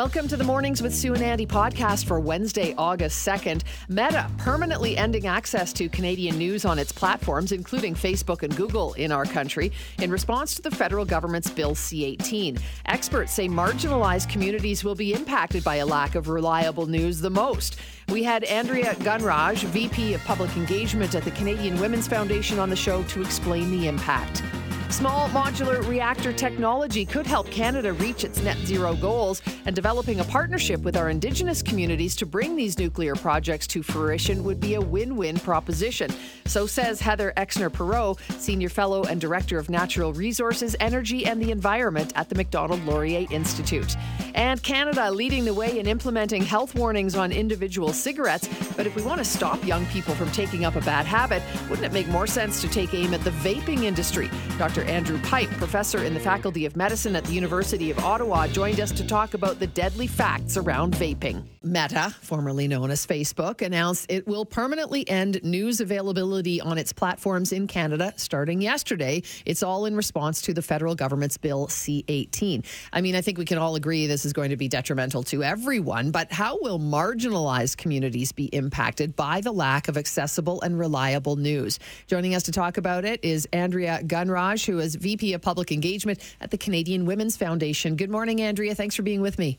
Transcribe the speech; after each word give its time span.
Welcome 0.00 0.28
to 0.28 0.36
the 0.38 0.44
Mornings 0.44 0.80
with 0.80 0.94
Sue 0.94 1.12
and 1.12 1.22
Andy 1.22 1.44
podcast 1.44 2.06
for 2.06 2.18
Wednesday, 2.18 2.74
August 2.78 3.28
2nd. 3.28 3.64
Meta 3.90 4.30
permanently 4.38 4.96
ending 4.96 5.26
access 5.26 5.74
to 5.74 5.90
Canadian 5.90 6.38
news 6.38 6.64
on 6.64 6.78
its 6.78 6.90
platforms, 6.90 7.52
including 7.52 7.94
Facebook 7.94 8.42
and 8.42 8.56
Google 8.56 8.94
in 8.94 9.12
our 9.12 9.26
country, 9.26 9.70
in 9.98 10.10
response 10.10 10.54
to 10.54 10.62
the 10.62 10.70
federal 10.70 11.04
government's 11.04 11.50
Bill 11.50 11.74
C 11.74 12.06
18. 12.06 12.56
Experts 12.86 13.34
say 13.34 13.46
marginalized 13.46 14.30
communities 14.30 14.84
will 14.84 14.94
be 14.94 15.12
impacted 15.12 15.62
by 15.62 15.76
a 15.76 15.86
lack 15.86 16.14
of 16.14 16.30
reliable 16.30 16.86
news 16.86 17.20
the 17.20 17.28
most. 17.28 17.76
We 18.08 18.22
had 18.22 18.44
Andrea 18.44 18.94
Gunraj, 18.94 19.64
VP 19.64 20.14
of 20.14 20.24
Public 20.24 20.56
Engagement 20.56 21.14
at 21.14 21.24
the 21.24 21.30
Canadian 21.32 21.78
Women's 21.78 22.08
Foundation, 22.08 22.58
on 22.58 22.70
the 22.70 22.74
show 22.74 23.02
to 23.02 23.20
explain 23.20 23.70
the 23.70 23.86
impact. 23.86 24.42
Small 24.90 25.28
modular 25.28 25.86
reactor 25.88 26.32
technology 26.32 27.06
could 27.06 27.26
help 27.26 27.48
Canada 27.48 27.92
reach 27.92 28.24
its 28.24 28.42
net 28.42 28.58
zero 28.58 28.94
goals, 28.96 29.40
and 29.64 29.74
developing 29.74 30.18
a 30.18 30.24
partnership 30.24 30.80
with 30.80 30.96
our 30.96 31.10
Indigenous 31.10 31.62
communities 31.62 32.16
to 32.16 32.26
bring 32.26 32.56
these 32.56 32.76
nuclear 32.76 33.14
projects 33.14 33.68
to 33.68 33.84
fruition 33.84 34.42
would 34.42 34.58
be 34.58 34.74
a 34.74 34.80
win 34.80 35.16
win 35.16 35.38
proposition. 35.38 36.10
So 36.44 36.66
says 36.66 37.00
Heather 37.00 37.32
Exner 37.36 37.70
Pirot, 37.70 38.18
Senior 38.40 38.68
Fellow 38.68 39.04
and 39.04 39.20
Director 39.20 39.58
of 39.58 39.70
Natural 39.70 40.12
Resources, 40.12 40.74
Energy 40.80 41.24
and 41.24 41.40
the 41.40 41.52
Environment 41.52 42.12
at 42.16 42.28
the 42.28 42.34
Macdonald 42.34 42.84
Laurier 42.84 43.26
Institute. 43.30 43.96
And 44.34 44.60
Canada 44.62 45.10
leading 45.10 45.44
the 45.44 45.54
way 45.54 45.78
in 45.78 45.86
implementing 45.86 46.42
health 46.42 46.74
warnings 46.74 47.14
on 47.14 47.30
individual 47.30 47.92
cigarettes. 47.92 48.48
But 48.76 48.86
if 48.86 48.96
we 48.96 49.02
want 49.02 49.18
to 49.18 49.24
stop 49.24 49.64
young 49.64 49.86
people 49.86 50.14
from 50.14 50.30
taking 50.32 50.64
up 50.64 50.74
a 50.74 50.80
bad 50.80 51.06
habit, 51.06 51.42
wouldn't 51.68 51.86
it 51.86 51.92
make 51.92 52.08
more 52.08 52.26
sense 52.26 52.60
to 52.60 52.68
take 52.68 52.92
aim 52.92 53.14
at 53.14 53.22
the 53.22 53.30
vaping 53.30 53.84
industry? 53.84 54.28
Dr. 54.58 54.79
Dr. 54.80 54.92
Andrew 54.92 55.18
Pipe, 55.22 55.50
professor 55.50 56.04
in 56.04 56.14
the 56.14 56.20
Faculty 56.20 56.64
of 56.64 56.74
Medicine 56.74 57.14
at 57.14 57.24
the 57.24 57.32
University 57.32 57.90
of 57.90 57.98
Ottawa, 57.98 58.46
joined 58.46 58.80
us 58.80 58.90
to 58.92 59.06
talk 59.06 59.34
about 59.34 59.58
the 59.58 59.66
deadly 59.66 60.06
facts 60.06 60.56
around 60.56 60.94
vaping. 60.94 61.44
Meta, 61.62 62.14
formerly 62.22 62.66
known 62.66 62.90
as 62.90 63.06
Facebook, 63.06 63.60
announced 63.60 64.06
it 64.10 64.26
will 64.26 64.46
permanently 64.46 65.06
end 65.10 65.38
news 65.44 65.82
availability 65.82 66.58
on 66.58 66.78
its 66.78 66.90
platforms 66.90 67.52
in 67.52 67.66
Canada 67.66 68.14
starting 68.16 68.62
yesterday. 68.62 69.22
It's 69.44 69.62
all 69.62 69.84
in 69.84 69.94
response 69.94 70.40
to 70.42 70.54
the 70.54 70.62
federal 70.62 70.94
government's 70.94 71.36
Bill 71.36 71.68
C 71.68 72.02
18. 72.08 72.64
I 72.94 73.02
mean, 73.02 73.14
I 73.14 73.20
think 73.20 73.36
we 73.36 73.44
can 73.44 73.58
all 73.58 73.74
agree 73.74 74.06
this 74.06 74.24
is 74.24 74.32
going 74.32 74.48
to 74.48 74.56
be 74.56 74.68
detrimental 74.68 75.22
to 75.24 75.42
everyone, 75.42 76.10
but 76.10 76.32
how 76.32 76.58
will 76.62 76.78
marginalized 76.78 77.76
communities 77.76 78.32
be 78.32 78.46
impacted 78.46 79.14
by 79.14 79.42
the 79.42 79.52
lack 79.52 79.88
of 79.88 79.98
accessible 79.98 80.62
and 80.62 80.78
reliable 80.78 81.36
news? 81.36 81.78
Joining 82.06 82.34
us 82.34 82.44
to 82.44 82.52
talk 82.52 82.78
about 82.78 83.04
it 83.04 83.22
is 83.22 83.46
Andrea 83.52 84.00
Gunraj, 84.02 84.64
who 84.70 84.78
is 84.78 84.94
VP 84.94 85.32
of 85.34 85.42
Public 85.42 85.72
Engagement 85.72 86.20
at 86.40 86.52
the 86.52 86.58
Canadian 86.58 87.04
Women's 87.04 87.36
Foundation. 87.36 87.96
Good 87.96 88.10
morning, 88.10 88.40
Andrea. 88.40 88.74
Thanks 88.74 88.94
for 88.94 89.02
being 89.02 89.20
with 89.20 89.36
me. 89.36 89.58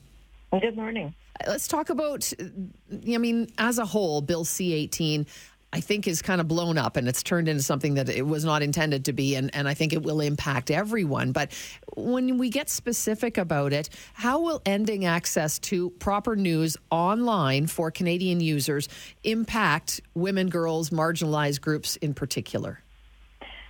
Good 0.51 0.75
morning. 0.75 1.13
Let's 1.45 1.67
talk 1.67 1.89
about, 1.89 2.31
I 2.39 3.17
mean, 3.17 3.47
as 3.57 3.77
a 3.77 3.85
whole, 3.85 4.21
Bill 4.21 4.45
C 4.45 4.73
18. 4.73 5.25
I 5.73 5.79
think 5.79 6.05
is 6.05 6.21
kind 6.21 6.41
of 6.41 6.49
blown 6.49 6.77
up 6.77 6.97
and 6.97 7.07
it's 7.07 7.23
turned 7.23 7.47
into 7.47 7.63
something 7.63 7.93
that 7.93 8.09
it 8.09 8.27
was 8.27 8.43
not 8.43 8.61
intended 8.61 9.05
to 9.05 9.13
be. 9.13 9.35
And, 9.35 9.55
and 9.55 9.69
I 9.69 9.73
think 9.73 9.93
it 9.93 10.03
will 10.03 10.19
impact 10.19 10.69
everyone. 10.69 11.31
But 11.31 11.53
when 11.95 12.37
we 12.37 12.49
get 12.49 12.69
specific 12.69 13.37
about 13.37 13.71
it, 13.71 13.89
how 14.11 14.41
will 14.41 14.61
ending 14.65 15.05
access 15.05 15.59
to 15.59 15.91
proper 15.91 16.35
news 16.35 16.75
online 16.89 17.67
for 17.67 17.89
Canadian 17.89 18.41
users 18.41 18.89
impact 19.23 20.01
women, 20.13 20.49
girls, 20.49 20.89
marginalized 20.89 21.61
groups 21.61 21.95
in 21.95 22.13
particular? 22.13 22.83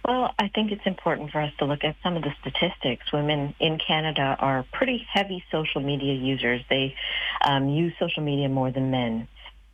Well, 0.04 0.34
I 0.40 0.48
think 0.48 0.72
it's 0.72 0.86
important 0.86 1.32
for 1.32 1.42
us 1.42 1.54
to 1.60 1.66
look 1.66 1.84
at 1.84 1.96
some 2.02 2.18
of 2.18 2.24
the 2.24 2.34
statistics. 2.42 3.12
Women 3.14 3.54
in 3.60 3.78
Canada 3.78 4.36
are 4.40 4.66
pretty 4.74 5.06
heavy 5.12 5.44
social 5.52 5.82
media 5.82 6.14
users. 6.14 6.62
They 6.70 6.96
um, 7.44 7.70
use 7.70 7.94
social 8.00 8.24
media 8.24 8.50
more 8.50 8.72
than 8.72 8.90
men. 8.90 9.28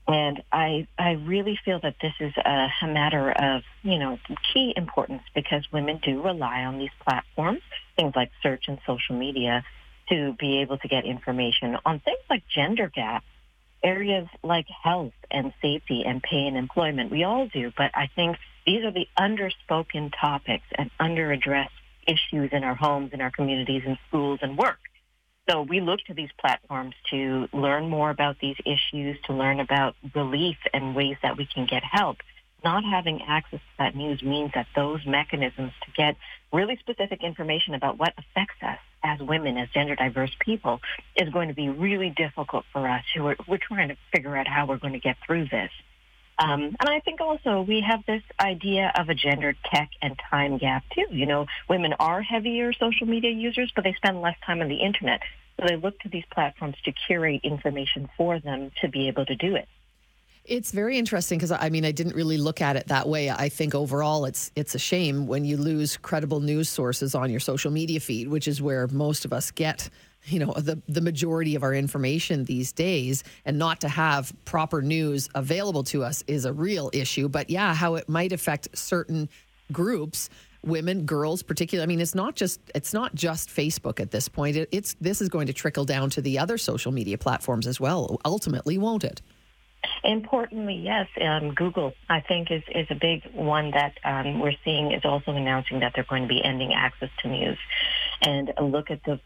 And 0.07 0.41
I, 0.51 0.87
I 0.97 1.11
really 1.11 1.59
feel 1.63 1.79
that 1.81 1.95
this 2.01 2.13
is 2.19 2.33
a, 2.37 2.67
a 2.81 2.87
matter 2.87 3.31
of, 3.31 3.63
you 3.83 3.99
know, 3.99 4.19
key 4.53 4.73
importance 4.75 5.23
because 5.35 5.63
women 5.71 5.99
do 6.03 6.21
rely 6.21 6.63
on 6.63 6.77
these 6.77 6.91
platforms, 7.05 7.61
things 7.95 8.13
like 8.15 8.31
search 8.41 8.65
and 8.67 8.79
social 8.85 9.17
media, 9.17 9.65
to 10.09 10.33
be 10.39 10.61
able 10.61 10.77
to 10.77 10.87
get 10.87 11.05
information 11.05 11.77
on 11.85 11.99
things 11.99 12.19
like 12.29 12.43
gender 12.53 12.89
gaps, 12.93 13.25
areas 13.83 14.27
like 14.43 14.67
health 14.83 15.13
and 15.29 15.53
safety 15.61 16.03
and 16.05 16.23
pay 16.23 16.47
and 16.47 16.57
employment. 16.57 17.11
We 17.11 17.23
all 17.23 17.47
do, 17.47 17.71
but 17.77 17.91
I 17.93 18.09
think 18.15 18.37
these 18.67 18.83
are 18.83 18.91
the 18.91 19.07
underspoken 19.17 20.11
topics 20.19 20.65
and 20.77 20.91
underaddressed 20.99 21.69
issues 22.05 22.49
in 22.51 22.65
our 22.65 22.75
homes, 22.75 23.11
in 23.13 23.21
our 23.21 23.31
communities, 23.31 23.81
in 23.85 23.97
schools 24.09 24.39
and 24.41 24.57
work. 24.57 24.77
So 25.49 25.61
we 25.61 25.79
look 25.79 26.01
to 26.07 26.13
these 26.13 26.29
platforms 26.37 26.93
to 27.09 27.47
learn 27.53 27.89
more 27.89 28.09
about 28.09 28.35
these 28.41 28.57
issues, 28.65 29.17
to 29.27 29.33
learn 29.33 29.61
about 29.61 29.95
relief 30.13 30.57
and 30.73 30.93
ways 30.93 31.15
that 31.23 31.37
we 31.37 31.45
can 31.45 31.65
get 31.65 31.81
help. 31.89 32.17
Not 32.61 32.83
having 32.83 33.21
access 33.21 33.59
to 33.59 33.77
that 33.79 33.95
news 33.95 34.21
means 34.21 34.51
that 34.53 34.67
those 34.75 35.05
mechanisms 35.05 35.71
to 35.85 35.91
get 35.95 36.17
really 36.51 36.75
specific 36.77 37.23
information 37.23 37.73
about 37.73 37.97
what 37.97 38.13
affects 38.17 38.61
us 38.61 38.79
as 39.03 39.19
women, 39.21 39.57
as 39.57 39.69
gender 39.69 39.95
diverse 39.95 40.31
people, 40.39 40.81
is 41.15 41.29
going 41.29 41.47
to 41.47 41.53
be 41.53 41.69
really 41.69 42.09
difficult 42.09 42.65
for 42.73 42.85
us 42.85 43.03
who 43.15 43.27
are 43.27 43.37
we're 43.47 43.57
trying 43.57 43.87
to 43.87 43.97
figure 44.13 44.35
out 44.35 44.47
how 44.47 44.65
we're 44.65 44.79
going 44.79 44.93
to 44.93 44.99
get 44.99 45.15
through 45.25 45.45
this. 45.45 45.71
Um, 46.39 46.75
and 46.79 46.87
I 46.87 46.99
think 46.99 47.19
also 47.19 47.61
we 47.61 47.81
have 47.81 48.05
this 48.05 48.21
idea 48.39 48.91
of 48.95 49.09
a 49.09 49.15
gender 49.15 49.55
tech 49.73 49.89
and 50.01 50.19
time 50.29 50.57
gap 50.57 50.83
too. 50.93 51.05
You 51.09 51.25
know, 51.25 51.47
women 51.67 51.93
are 51.99 52.21
heavier 52.21 52.73
social 52.73 53.07
media 53.07 53.31
users, 53.31 53.71
but 53.75 53.83
they 53.83 53.93
spend 53.93 54.21
less 54.21 54.35
time 54.45 54.61
on 54.61 54.69
the 54.69 54.75
internet. 54.75 55.21
So 55.59 55.65
they 55.67 55.75
look 55.75 55.99
to 56.01 56.09
these 56.09 56.25
platforms 56.31 56.75
to 56.85 56.91
curate 56.91 57.41
information 57.43 58.07
for 58.15 58.39
them 58.39 58.71
to 58.81 58.87
be 58.87 59.07
able 59.07 59.25
to 59.25 59.35
do 59.35 59.55
it. 59.55 59.67
It's 60.45 60.71
very 60.71 60.97
interesting 60.97 61.39
because 61.39 61.51
I 61.51 61.69
mean 61.69 61.83
I 61.83 61.91
didn't 61.91 62.15
really 62.15 62.37
look 62.37 62.61
at 62.61 62.77
it 62.77 62.87
that 62.87 63.09
way. 63.09 63.29
I 63.29 63.49
think 63.49 63.75
overall 63.75 64.23
it's 64.23 64.51
it's 64.55 64.75
a 64.75 64.79
shame 64.79 65.27
when 65.27 65.43
you 65.43 65.57
lose 65.57 65.97
credible 65.97 66.39
news 66.39 66.69
sources 66.69 67.15
on 67.15 67.29
your 67.29 67.41
social 67.41 67.69
media 67.69 67.99
feed, 67.99 68.29
which 68.29 68.47
is 68.47 68.61
where 68.61 68.87
most 68.87 69.25
of 69.25 69.33
us 69.33 69.51
get 69.51 69.89
you 70.27 70.39
know 70.39 70.53
the 70.53 70.81
the 70.87 71.01
majority 71.01 71.55
of 71.55 71.63
our 71.63 71.73
information 71.73 72.45
these 72.45 72.71
days 72.71 73.23
and 73.45 73.57
not 73.57 73.81
to 73.81 73.89
have 73.89 74.33
proper 74.45 74.81
news 74.81 75.29
available 75.35 75.83
to 75.83 76.03
us 76.03 76.23
is 76.27 76.45
a 76.45 76.53
real 76.53 76.89
issue. 76.93 77.29
But 77.29 77.49
yeah 77.49 77.73
how 77.73 77.95
it 77.95 78.07
might 78.09 78.31
affect 78.31 78.77
certain 78.77 79.29
groups 79.71 80.29
women 80.63 81.05
girls 81.05 81.43
particularly 81.43 81.83
i 81.83 81.85
mean 81.87 81.99
it's 81.99 82.15
not 82.15 82.35
just 82.35 82.59
it's 82.73 82.93
not 82.93 83.13
just 83.13 83.49
facebook 83.49 83.99
at 83.99 84.11
this 84.11 84.27
point. 84.27 84.55
It, 84.55 84.69
it's 84.71 84.95
this 84.99 85.21
is 85.21 85.29
going 85.29 85.47
to 85.47 85.53
trickle 85.53 85.85
down 85.85 86.09
to 86.11 86.21
the 86.21 86.39
other 86.39 86.57
social 86.57 86.91
media 86.91 87.17
platforms 87.17 87.67
as 87.67 87.79
well 87.79 88.19
ultimately 88.25 88.77
won't 88.77 89.03
it? 89.03 89.21
Importantly, 90.03 90.75
yes, 90.75 91.07
um, 91.21 91.53
Google, 91.53 91.93
I 92.09 92.21
think, 92.21 92.51
is, 92.51 92.63
is 92.73 92.87
a 92.89 92.95
big 92.95 93.23
one 93.33 93.71
that 93.71 93.93
um, 94.03 94.39
we're 94.39 94.55
seeing 94.63 94.91
is 94.91 95.03
also 95.05 95.31
announcing 95.31 95.79
that 95.79 95.93
they're 95.95 96.05
going 96.09 96.23
to 96.23 96.27
be 96.27 96.43
ending 96.43 96.73
access 96.73 97.09
to 97.19 97.27
news. 97.27 97.57
And 98.21 98.51
look 98.61 98.89
at 98.89 99.03
the 99.03 99.19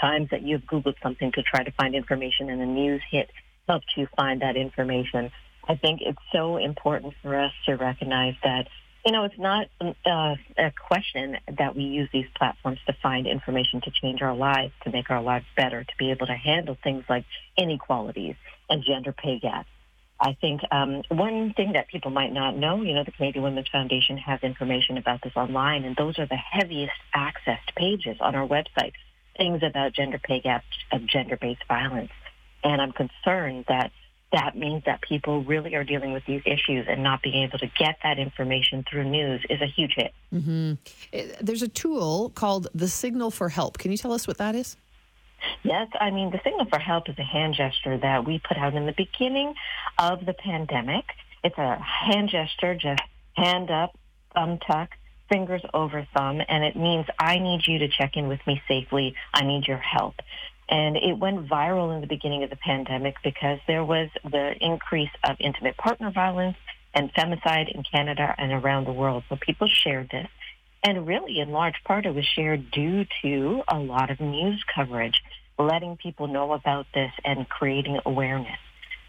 times 0.00 0.30
that 0.30 0.42
you've 0.42 0.62
Googled 0.62 0.94
something 1.02 1.32
to 1.32 1.42
try 1.42 1.64
to 1.64 1.72
find 1.72 1.94
information 1.94 2.48
and 2.48 2.60
the 2.60 2.66
news 2.66 3.02
hit 3.10 3.30
helped 3.68 3.86
you 3.96 4.06
find 4.16 4.42
that 4.42 4.56
information. 4.56 5.32
I 5.68 5.74
think 5.74 6.00
it's 6.00 6.18
so 6.32 6.56
important 6.56 7.14
for 7.22 7.36
us 7.38 7.52
to 7.66 7.74
recognize 7.74 8.34
that 8.44 8.68
you 9.04 9.12
know, 9.12 9.22
it's 9.22 9.38
not 9.38 9.68
uh, 9.80 10.34
a 10.58 10.72
question 10.88 11.36
that 11.58 11.76
we 11.76 11.84
use 11.84 12.08
these 12.12 12.26
platforms 12.36 12.80
to 12.88 12.92
find 13.00 13.28
information 13.28 13.80
to 13.82 13.90
change 14.02 14.20
our 14.20 14.34
lives, 14.34 14.72
to 14.82 14.90
make 14.90 15.10
our 15.10 15.22
lives 15.22 15.46
better, 15.56 15.84
to 15.84 15.92
be 15.96 16.10
able 16.10 16.26
to 16.26 16.34
handle 16.34 16.76
things 16.82 17.04
like 17.08 17.24
inequalities 17.56 18.34
and 18.68 18.82
gender 18.84 19.12
pay 19.12 19.38
gaps 19.38 19.68
I 20.18 20.36
think 20.40 20.62
um, 20.70 21.02
one 21.08 21.52
thing 21.54 21.72
that 21.72 21.88
people 21.88 22.10
might 22.10 22.32
not 22.32 22.56
know, 22.56 22.82
you 22.82 22.94
know, 22.94 23.04
the 23.04 23.12
Canadian 23.12 23.44
Women's 23.44 23.68
Foundation 23.68 24.16
has 24.18 24.40
information 24.42 24.96
about 24.96 25.20
this 25.22 25.32
online, 25.36 25.84
and 25.84 25.94
those 25.94 26.18
are 26.18 26.26
the 26.26 26.36
heaviest 26.36 26.94
accessed 27.14 27.74
pages 27.76 28.16
on 28.20 28.34
our 28.34 28.46
website. 28.46 28.92
Things 29.36 29.62
about 29.62 29.92
gender 29.92 30.18
pay 30.22 30.40
gap, 30.40 30.64
of 30.92 31.06
gender-based 31.06 31.64
violence, 31.68 32.12
and 32.64 32.80
I'm 32.80 32.92
concerned 32.92 33.66
that 33.68 33.92
that 34.32 34.56
means 34.56 34.82
that 34.86 35.00
people 35.02 35.44
really 35.44 35.74
are 35.74 35.84
dealing 35.84 36.12
with 36.12 36.24
these 36.26 36.42
issues 36.44 36.86
and 36.88 37.02
not 37.02 37.22
being 37.22 37.44
able 37.44 37.58
to 37.58 37.70
get 37.78 37.96
that 38.02 38.18
information 38.18 38.84
through 38.90 39.04
news 39.04 39.44
is 39.48 39.60
a 39.60 39.66
huge 39.66 39.92
hit. 39.94 40.12
Mm-hmm. 40.34 40.74
There's 41.40 41.62
a 41.62 41.68
tool 41.68 42.30
called 42.30 42.68
the 42.74 42.88
Signal 42.88 43.30
for 43.30 43.48
Help. 43.48 43.78
Can 43.78 43.92
you 43.92 43.96
tell 43.96 44.12
us 44.12 44.26
what 44.26 44.38
that 44.38 44.54
is? 44.54 44.76
Yes, 45.62 45.88
I 46.00 46.10
mean, 46.10 46.30
the 46.30 46.40
signal 46.44 46.66
for 46.66 46.78
help 46.78 47.08
is 47.08 47.18
a 47.18 47.22
hand 47.22 47.54
gesture 47.54 47.98
that 47.98 48.24
we 48.24 48.38
put 48.38 48.56
out 48.56 48.74
in 48.74 48.86
the 48.86 48.94
beginning 48.96 49.54
of 49.98 50.24
the 50.24 50.32
pandemic. 50.32 51.04
It's 51.42 51.58
a 51.58 51.78
hand 51.78 52.30
gesture, 52.30 52.74
just 52.74 53.02
hand 53.34 53.70
up, 53.70 53.96
thumb 54.34 54.58
tuck, 54.58 54.90
fingers 55.28 55.62
over 55.74 56.06
thumb, 56.16 56.40
and 56.48 56.64
it 56.64 56.76
means 56.76 57.06
I 57.18 57.38
need 57.38 57.66
you 57.66 57.80
to 57.80 57.88
check 57.88 58.16
in 58.16 58.28
with 58.28 58.40
me 58.46 58.62
safely. 58.68 59.14
I 59.34 59.44
need 59.44 59.66
your 59.66 59.78
help. 59.78 60.14
And 60.68 60.96
it 60.96 61.18
went 61.18 61.48
viral 61.48 61.94
in 61.94 62.00
the 62.00 62.06
beginning 62.06 62.42
of 62.42 62.50
the 62.50 62.56
pandemic 62.56 63.16
because 63.22 63.58
there 63.66 63.84
was 63.84 64.08
the 64.24 64.54
increase 64.60 65.10
of 65.22 65.36
intimate 65.38 65.76
partner 65.76 66.10
violence 66.10 66.56
and 66.92 67.12
femicide 67.14 67.72
in 67.72 67.82
Canada 67.82 68.34
and 68.36 68.52
around 68.52 68.86
the 68.86 68.92
world. 68.92 69.22
So 69.28 69.36
people 69.36 69.68
shared 69.68 70.10
this. 70.10 70.28
And 70.82 71.06
really, 71.06 71.40
in 71.40 71.50
large 71.50 71.82
part, 71.84 72.06
it 72.06 72.14
was 72.14 72.24
shared 72.24 72.70
due 72.70 73.06
to 73.22 73.62
a 73.68 73.78
lot 73.78 74.10
of 74.10 74.20
news 74.20 74.62
coverage. 74.74 75.22
Letting 75.58 75.96
people 75.96 76.26
know 76.26 76.52
about 76.52 76.86
this 76.94 77.12
and 77.24 77.48
creating 77.48 77.98
awareness. 78.04 78.58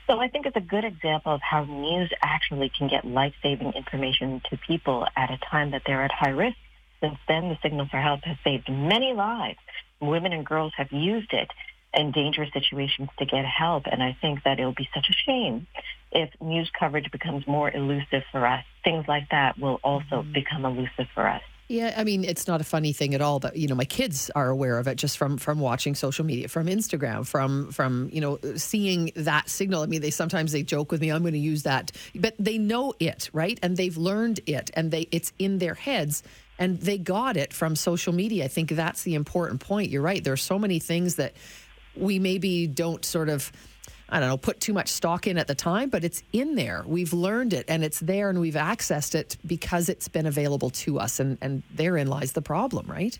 So 0.07 0.19
I 0.19 0.29
think 0.29 0.45
it's 0.45 0.55
a 0.55 0.61
good 0.61 0.85
example 0.85 1.33
of 1.33 1.41
how 1.41 1.65
news 1.65 2.09
actually 2.21 2.71
can 2.75 2.87
get 2.87 3.05
life-saving 3.05 3.73
information 3.73 4.41
to 4.49 4.57
people 4.57 5.05
at 5.17 5.29
a 5.31 5.37
time 5.37 5.71
that 5.71 5.81
they're 5.85 6.03
at 6.03 6.11
high 6.11 6.29
risk. 6.29 6.55
Since 7.01 7.17
then, 7.27 7.49
the 7.49 7.57
Signal 7.61 7.87
for 7.91 7.99
Help 7.99 8.23
has 8.23 8.37
saved 8.43 8.69
many 8.71 9.13
lives. 9.13 9.59
Women 9.99 10.31
and 10.31 10.45
girls 10.45 10.71
have 10.77 10.91
used 10.91 11.33
it 11.33 11.49
in 11.93 12.11
dangerous 12.11 12.51
situations 12.53 13.09
to 13.19 13.25
get 13.25 13.43
help. 13.45 13.83
And 13.85 14.01
I 14.01 14.15
think 14.21 14.43
that 14.43 14.59
it'll 14.59 14.73
be 14.73 14.89
such 14.93 15.07
a 15.09 15.13
shame 15.13 15.67
if 16.11 16.29
news 16.39 16.71
coverage 16.77 17.11
becomes 17.11 17.45
more 17.45 17.69
elusive 17.69 18.23
for 18.31 18.45
us. 18.47 18.63
Things 18.83 19.05
like 19.07 19.29
that 19.31 19.59
will 19.59 19.79
also 19.83 20.21
mm-hmm. 20.21 20.33
become 20.33 20.65
elusive 20.65 21.07
for 21.13 21.27
us. 21.27 21.41
Yeah, 21.69 21.93
I 21.97 22.05
mean, 22.05 22.23
it's 22.23 22.47
not 22.47 22.61
a 22.61 22.63
funny 22.63 22.93
thing 22.93 23.13
at 23.13 23.21
all, 23.21 23.39
but 23.39 23.57
you 23.57 23.67
know, 23.67 23.75
my 23.75 23.83
kids 23.85 24.31
are 24.33 24.49
aware 24.49 24.79
of 24.79 24.87
it 24.87 24.95
just 24.95 25.17
from 25.17 25.37
from 25.37 25.59
watching 25.59 25.95
social 25.95 26.23
media, 26.23 26.47
from 26.47 26.67
Instagram, 26.67 27.27
from 27.27 27.71
from 27.73 28.09
you 28.13 28.21
know, 28.21 28.39
seeing 28.55 29.11
that 29.15 29.49
signal. 29.49 29.81
I 29.81 29.87
mean, 29.87 29.99
they 29.99 30.09
sometimes 30.11 30.53
they 30.53 30.63
joke 30.63 30.93
with 30.93 31.01
me, 31.01 31.11
"I'm 31.11 31.23
going 31.23 31.33
to 31.33 31.39
use 31.39 31.63
that," 31.63 31.91
but 32.15 32.35
they 32.39 32.57
know 32.57 32.93
it, 33.01 33.29
right? 33.33 33.59
And 33.61 33.75
they've 33.75 33.97
learned 33.97 34.39
it, 34.45 34.71
and 34.75 34.91
they 34.91 35.09
it's 35.11 35.33
in 35.39 35.57
their 35.57 35.73
heads, 35.73 36.23
and 36.57 36.79
they 36.79 36.97
got 36.97 37.35
it 37.35 37.51
from 37.51 37.75
social 37.75 38.13
media. 38.13 38.45
I 38.45 38.47
think 38.47 38.69
that's 38.69 39.03
the 39.03 39.15
important 39.15 39.59
point. 39.59 39.89
You're 39.89 40.01
right. 40.01 40.23
There 40.23 40.33
are 40.33 40.37
so 40.37 40.57
many 40.57 40.79
things 40.79 41.15
that 41.15 41.33
we 41.97 42.17
maybe 42.17 42.67
don't 42.67 43.03
sort 43.03 43.27
of 43.27 43.51
I 44.09 44.19
don't 44.19 44.29
know, 44.29 44.37
put 44.37 44.59
too 44.59 44.73
much 44.73 44.89
stock 44.89 45.27
in 45.27 45.37
at 45.37 45.47
the 45.47 45.55
time, 45.55 45.89
but 45.89 46.03
it's 46.03 46.23
in 46.31 46.55
there. 46.55 46.83
We've 46.87 47.11
learned 47.11 47.53
it 47.53 47.65
and 47.67 47.83
it's 47.83 47.99
there 47.99 48.29
and 48.29 48.39
we've 48.39 48.53
accessed 48.53 49.15
it 49.15 49.37
because 49.45 49.89
it's 49.89 50.07
been 50.07 50.25
available 50.25 50.69
to 50.71 50.99
us. 50.99 51.19
And, 51.19 51.37
and 51.41 51.63
therein 51.73 52.07
lies 52.07 52.31
the 52.31 52.41
problem, 52.41 52.87
right? 52.87 53.17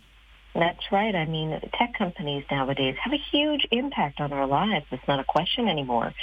That's 0.58 0.92
right. 0.92 1.14
I 1.14 1.26
mean, 1.26 1.52
tech 1.78 1.94
companies 1.96 2.44
nowadays 2.50 2.96
have 3.04 3.14
a 3.14 3.24
huge 3.32 3.68
impact 3.70 4.20
on 4.20 4.34
our 4.34 4.48
lives. 4.48 4.88
It's 4.90 5.08
not 5.08 5.20
a 5.20 5.24
question 5.24 5.68
anymore. 5.68 6.16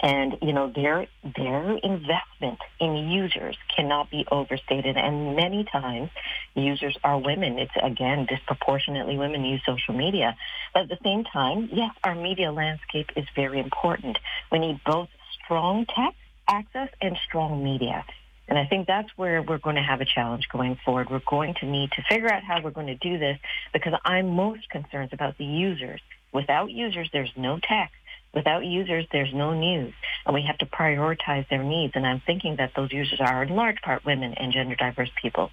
And, 0.00 0.38
you 0.40 0.52
know, 0.52 0.72
their, 0.72 1.08
their 1.24 1.72
investment 1.72 2.60
in 2.78 3.08
users 3.10 3.56
cannot 3.74 4.08
be 4.08 4.24
overstated. 4.30 4.96
And 4.96 5.34
many 5.34 5.64
times 5.64 6.10
users 6.54 6.96
are 7.02 7.18
women. 7.18 7.58
It's, 7.58 7.72
again, 7.82 8.26
disproportionately 8.26 9.18
women 9.18 9.44
use 9.44 9.60
social 9.66 9.94
media. 9.94 10.36
But 10.72 10.84
at 10.84 10.88
the 10.88 10.98
same 11.02 11.24
time, 11.24 11.68
yes, 11.72 11.90
our 12.04 12.14
media 12.14 12.52
landscape 12.52 13.10
is 13.16 13.24
very 13.34 13.58
important. 13.58 14.18
We 14.52 14.60
need 14.60 14.80
both 14.86 15.08
strong 15.44 15.84
tech 15.86 16.14
access 16.46 16.90
and 17.02 17.18
strong 17.26 17.64
media. 17.64 18.04
And 18.50 18.58
I 18.58 18.66
think 18.66 18.88
that's 18.88 19.08
where 19.16 19.42
we're 19.42 19.58
going 19.58 19.76
to 19.76 19.82
have 19.82 20.00
a 20.00 20.04
challenge 20.04 20.48
going 20.52 20.76
forward. 20.84 21.08
We're 21.08 21.22
going 21.24 21.54
to 21.60 21.66
need 21.66 21.92
to 21.92 22.02
figure 22.08 22.30
out 22.30 22.42
how 22.42 22.60
we're 22.60 22.72
going 22.72 22.88
to 22.88 22.96
do 22.96 23.16
this 23.16 23.38
because 23.72 23.94
I'm 24.04 24.30
most 24.34 24.68
concerned 24.68 25.12
about 25.12 25.38
the 25.38 25.44
users. 25.44 26.00
Without 26.32 26.70
users, 26.70 27.08
there's 27.12 27.30
no 27.36 27.60
tech. 27.62 27.92
Without 28.34 28.64
users, 28.66 29.06
there's 29.12 29.32
no 29.32 29.54
news. 29.54 29.94
And 30.26 30.34
we 30.34 30.42
have 30.42 30.58
to 30.58 30.66
prioritize 30.66 31.48
their 31.48 31.62
needs. 31.62 31.92
And 31.94 32.04
I'm 32.04 32.20
thinking 32.26 32.56
that 32.56 32.72
those 32.74 32.92
users 32.92 33.20
are 33.20 33.44
in 33.44 33.54
large 33.54 33.80
part 33.82 34.04
women 34.04 34.34
and 34.34 34.52
gender 34.52 34.74
diverse 34.74 35.10
people. 35.22 35.50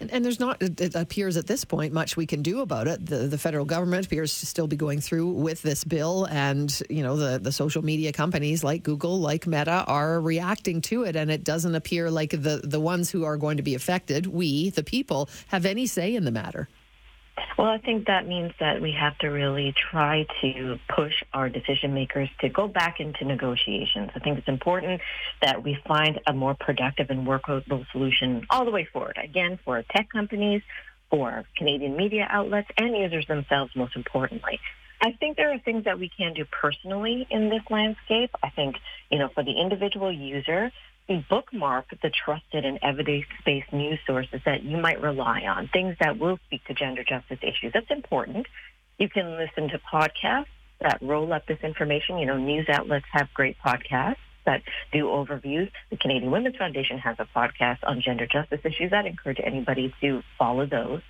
And, 0.00 0.10
and, 0.10 0.24
there's 0.24 0.40
not, 0.40 0.62
it 0.62 0.94
appears 0.94 1.36
at 1.36 1.46
this 1.46 1.66
point, 1.66 1.92
much 1.92 2.16
we 2.16 2.26
can 2.26 2.40
do 2.40 2.60
about 2.60 2.88
it. 2.88 3.04
The, 3.04 3.18
the 3.18 3.36
federal 3.36 3.66
government 3.66 4.06
appears 4.06 4.40
to 4.40 4.46
still 4.46 4.66
be 4.66 4.76
going 4.76 5.00
through 5.02 5.28
with 5.28 5.60
this 5.60 5.84
bill, 5.84 6.24
and 6.24 6.82
you 6.88 7.02
know 7.02 7.16
the, 7.16 7.38
the 7.38 7.52
social 7.52 7.84
media 7.84 8.10
companies 8.10 8.64
like 8.64 8.82
Google, 8.82 9.20
like 9.20 9.46
Meta, 9.46 9.84
are 9.86 10.18
reacting 10.20 10.80
to 10.82 11.04
it, 11.04 11.16
and 11.16 11.30
it 11.30 11.44
doesn't 11.44 11.74
appear 11.74 12.10
like 12.10 12.30
the 12.30 12.62
the 12.64 12.80
ones 12.80 13.10
who 13.10 13.24
are 13.24 13.36
going 13.36 13.58
to 13.58 13.62
be 13.62 13.74
affected, 13.74 14.26
we, 14.26 14.70
the 14.70 14.82
people, 14.82 15.28
have 15.48 15.66
any 15.66 15.86
say 15.86 16.14
in 16.14 16.24
the 16.24 16.30
matter. 16.30 16.68
Well, 17.60 17.68
I 17.68 17.76
think 17.76 18.06
that 18.06 18.26
means 18.26 18.52
that 18.58 18.80
we 18.80 18.92
have 18.92 19.18
to 19.18 19.28
really 19.28 19.74
try 19.76 20.24
to 20.40 20.78
push 20.88 21.12
our 21.34 21.50
decision 21.50 21.92
makers 21.92 22.30
to 22.40 22.48
go 22.48 22.66
back 22.66 23.00
into 23.00 23.26
negotiations. 23.26 24.08
I 24.14 24.18
think 24.20 24.38
it's 24.38 24.48
important 24.48 25.02
that 25.42 25.62
we 25.62 25.76
find 25.86 26.18
a 26.26 26.32
more 26.32 26.54
productive 26.58 27.10
and 27.10 27.26
workable 27.26 27.84
solution 27.92 28.46
all 28.48 28.64
the 28.64 28.70
way 28.70 28.88
forward. 28.90 29.18
Again, 29.22 29.58
for 29.62 29.82
tech 29.94 30.08
companies, 30.08 30.62
for 31.10 31.44
Canadian 31.54 31.98
media 31.98 32.26
outlets, 32.30 32.68
and 32.78 32.96
users 32.96 33.26
themselves, 33.26 33.76
most 33.76 33.94
importantly. 33.94 34.58
I 35.02 35.12
think 35.20 35.36
there 35.36 35.52
are 35.52 35.58
things 35.58 35.84
that 35.84 35.98
we 35.98 36.08
can 36.08 36.32
do 36.32 36.46
personally 36.46 37.26
in 37.28 37.50
this 37.50 37.62
landscape. 37.68 38.30
I 38.42 38.48
think, 38.48 38.76
you 39.10 39.18
know, 39.18 39.28
for 39.34 39.44
the 39.44 39.52
individual 39.52 40.10
user, 40.10 40.72
bookmark 41.18 41.86
the 42.02 42.10
trusted 42.10 42.64
and 42.64 42.78
evidence-based 42.82 43.72
news 43.72 43.98
sources 44.06 44.40
that 44.44 44.62
you 44.62 44.76
might 44.76 45.00
rely 45.00 45.42
on, 45.42 45.68
things 45.68 45.96
that 46.00 46.18
will 46.18 46.38
speak 46.46 46.64
to 46.66 46.74
gender 46.74 47.04
justice 47.04 47.38
issues. 47.42 47.72
That's 47.72 47.90
important. 47.90 48.46
You 48.98 49.08
can 49.08 49.36
listen 49.36 49.68
to 49.70 49.80
podcasts 49.92 50.46
that 50.80 50.98
roll 51.02 51.32
up 51.32 51.46
this 51.46 51.58
information. 51.62 52.18
You 52.18 52.26
know, 52.26 52.38
news 52.38 52.66
outlets 52.68 53.06
have 53.12 53.28
great 53.34 53.56
podcasts 53.64 54.16
that 54.46 54.62
do 54.92 55.04
overviews. 55.06 55.70
The 55.90 55.96
Canadian 55.96 56.30
Women's 56.30 56.56
Foundation 56.56 56.98
has 56.98 57.16
a 57.18 57.26
podcast 57.36 57.78
on 57.82 58.00
gender 58.00 58.26
justice 58.26 58.60
issues. 58.64 58.92
I'd 58.92 59.06
encourage 59.06 59.40
anybody 59.42 59.94
to 60.00 60.22
follow 60.38 60.66
those. 60.66 61.02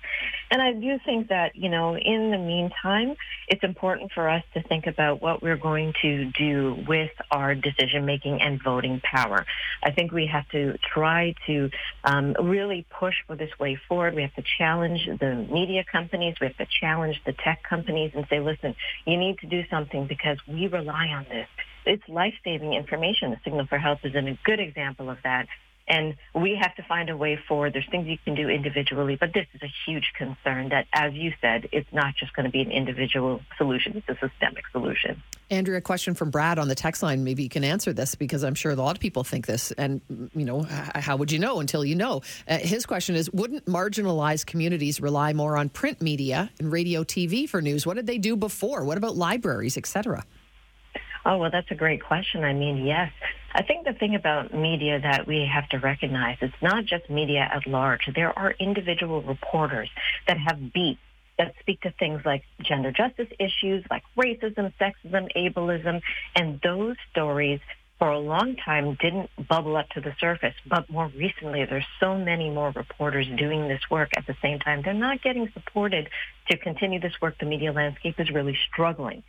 And 0.49 0.61
I 0.61 0.73
do 0.73 0.99
think 1.05 1.29
that, 1.29 1.55
you 1.55 1.69
know, 1.69 1.95
in 1.97 2.31
the 2.31 2.37
meantime, 2.37 3.15
it's 3.47 3.63
important 3.63 4.11
for 4.11 4.29
us 4.29 4.43
to 4.53 4.63
think 4.63 4.87
about 4.87 5.21
what 5.21 5.41
we're 5.41 5.57
going 5.57 5.93
to 6.01 6.25
do 6.37 6.83
with 6.87 7.11
our 7.31 7.55
decision 7.55 8.05
making 8.05 8.41
and 8.41 8.61
voting 8.61 9.01
power. 9.03 9.45
I 9.83 9.91
think 9.91 10.11
we 10.11 10.27
have 10.27 10.47
to 10.49 10.77
try 10.93 11.35
to 11.47 11.69
um, 12.03 12.35
really 12.41 12.85
push 12.89 13.15
for 13.27 13.35
this 13.35 13.51
way 13.59 13.79
forward. 13.87 14.13
We 14.13 14.23
have 14.23 14.35
to 14.35 14.43
challenge 14.57 15.07
the 15.19 15.47
media 15.49 15.83
companies. 15.89 16.35
We 16.41 16.47
have 16.47 16.57
to 16.57 16.67
challenge 16.79 17.21
the 17.25 17.33
tech 17.33 17.63
companies 17.63 18.11
and 18.13 18.25
say, 18.29 18.39
listen, 18.39 18.75
you 19.05 19.17
need 19.17 19.39
to 19.39 19.47
do 19.47 19.63
something 19.69 20.07
because 20.07 20.37
we 20.47 20.67
rely 20.67 21.07
on 21.07 21.25
this 21.29 21.47
it's 21.85 22.07
life-saving 22.07 22.73
information. 22.73 23.31
The 23.31 23.39
Signal 23.43 23.65
for 23.67 23.77
Help 23.77 23.99
is 24.03 24.15
a 24.15 24.37
good 24.43 24.59
example 24.59 25.09
of 25.09 25.17
that. 25.23 25.47
And 25.87 26.15
we 26.33 26.57
have 26.61 26.73
to 26.75 26.83
find 26.83 27.09
a 27.09 27.17
way 27.17 27.37
forward. 27.47 27.73
There's 27.73 27.89
things 27.89 28.07
you 28.07 28.17
can 28.23 28.33
do 28.33 28.47
individually, 28.47 29.17
but 29.19 29.33
this 29.33 29.47
is 29.53 29.61
a 29.61 29.71
huge 29.85 30.13
concern 30.17 30.69
that, 30.69 30.87
as 30.93 31.13
you 31.13 31.33
said, 31.41 31.67
it's 31.73 31.91
not 31.91 32.15
just 32.15 32.33
going 32.33 32.45
to 32.45 32.51
be 32.51 32.61
an 32.61 32.71
individual 32.71 33.41
solution. 33.57 33.97
It's 33.97 34.07
a 34.07 34.29
systemic 34.29 34.63
solution. 34.71 35.21
Andrea, 35.49 35.79
a 35.79 35.81
question 35.81 36.13
from 36.13 36.29
Brad 36.29 36.59
on 36.59 36.69
the 36.69 36.75
text 36.75 37.03
line. 37.03 37.25
Maybe 37.25 37.43
you 37.43 37.49
can 37.49 37.65
answer 37.65 37.91
this 37.91 38.15
because 38.15 38.45
I'm 38.45 38.55
sure 38.55 38.71
a 38.71 38.75
lot 38.75 38.95
of 38.95 39.01
people 39.01 39.25
think 39.25 39.47
this. 39.47 39.71
And, 39.73 39.99
you 40.33 40.45
know, 40.45 40.61
how 40.61 41.17
would 41.17 41.29
you 41.29 41.39
know 41.39 41.59
until 41.59 41.83
you 41.83 41.95
know? 41.95 42.21
Uh, 42.47 42.59
his 42.59 42.85
question 42.85 43.15
is 43.15 43.29
Wouldn't 43.31 43.65
marginalized 43.65 44.45
communities 44.45 45.01
rely 45.01 45.33
more 45.33 45.57
on 45.57 45.67
print 45.67 46.01
media 46.01 46.49
and 46.59 46.71
radio 46.71 47.03
TV 47.03 47.49
for 47.49 47.61
news? 47.61 47.85
What 47.85 47.95
did 47.95 48.07
they 48.07 48.17
do 48.17 48.37
before? 48.37 48.85
What 48.85 48.97
about 48.97 49.17
libraries, 49.17 49.75
et 49.75 49.87
cetera? 49.87 50.23
Oh, 51.25 51.37
well, 51.37 51.51
that's 51.51 51.69
a 51.71 51.75
great 51.75 52.03
question. 52.03 52.43
I 52.43 52.53
mean, 52.53 52.85
yes. 52.85 53.11
I 53.53 53.63
think 53.63 53.85
the 53.85 53.93
thing 53.93 54.15
about 54.15 54.53
media 54.53 54.99
that 54.99 55.27
we 55.27 55.49
have 55.53 55.67
to 55.69 55.77
recognize, 55.77 56.37
it's 56.41 56.61
not 56.61 56.85
just 56.85 57.09
media 57.09 57.49
at 57.53 57.67
large. 57.67 58.09
There 58.15 58.37
are 58.37 58.51
individual 58.59 59.21
reporters 59.21 59.89
that 60.27 60.37
have 60.37 60.73
beats 60.73 60.99
that 61.37 61.53
speak 61.59 61.81
to 61.81 61.91
things 61.91 62.21
like 62.25 62.43
gender 62.61 62.91
justice 62.91 63.27
issues, 63.39 63.83
like 63.89 64.03
racism, 64.17 64.71
sexism, 64.79 65.27
ableism, 65.35 66.01
and 66.35 66.59
those 66.61 66.95
stories 67.11 67.59
for 68.01 68.09
a 68.09 68.17
long 68.17 68.55
time 68.55 68.97
didn't 68.99 69.29
bubble 69.47 69.77
up 69.77 69.87
to 69.89 70.01
the 70.01 70.11
surface. 70.19 70.55
But 70.65 70.89
more 70.89 71.11
recently, 71.15 71.65
there's 71.65 71.85
so 71.99 72.17
many 72.17 72.49
more 72.49 72.71
reporters 72.71 73.27
doing 73.37 73.67
this 73.67 73.81
work 73.91 74.09
at 74.17 74.25
the 74.25 74.35
same 74.41 74.57
time. 74.57 74.81
They're 74.81 74.95
not 74.95 75.21
getting 75.21 75.47
supported 75.53 76.09
to 76.49 76.57
continue 76.57 76.99
this 76.99 77.13
work. 77.21 77.37
The 77.39 77.45
media 77.45 77.71
landscape 77.71 78.19
is 78.19 78.31
really 78.31 78.57
struggling. 78.71 79.21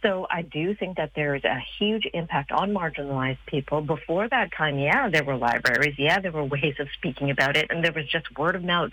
So 0.00 0.26
I 0.30 0.40
do 0.40 0.74
think 0.74 0.96
that 0.96 1.10
there 1.14 1.34
is 1.34 1.44
a 1.44 1.60
huge 1.78 2.08
impact 2.14 2.50
on 2.50 2.72
marginalized 2.72 3.44
people. 3.44 3.82
Before 3.82 4.26
that 4.26 4.52
time, 4.56 4.78
yeah, 4.78 5.10
there 5.10 5.22
were 5.22 5.36
libraries. 5.36 5.96
Yeah, 5.98 6.18
there 6.20 6.32
were 6.32 6.44
ways 6.44 6.76
of 6.78 6.88
speaking 6.94 7.28
about 7.28 7.58
it. 7.58 7.66
And 7.68 7.84
there 7.84 7.92
was 7.92 8.06
just 8.06 8.34
word 8.38 8.56
of 8.56 8.64
mouth, 8.64 8.92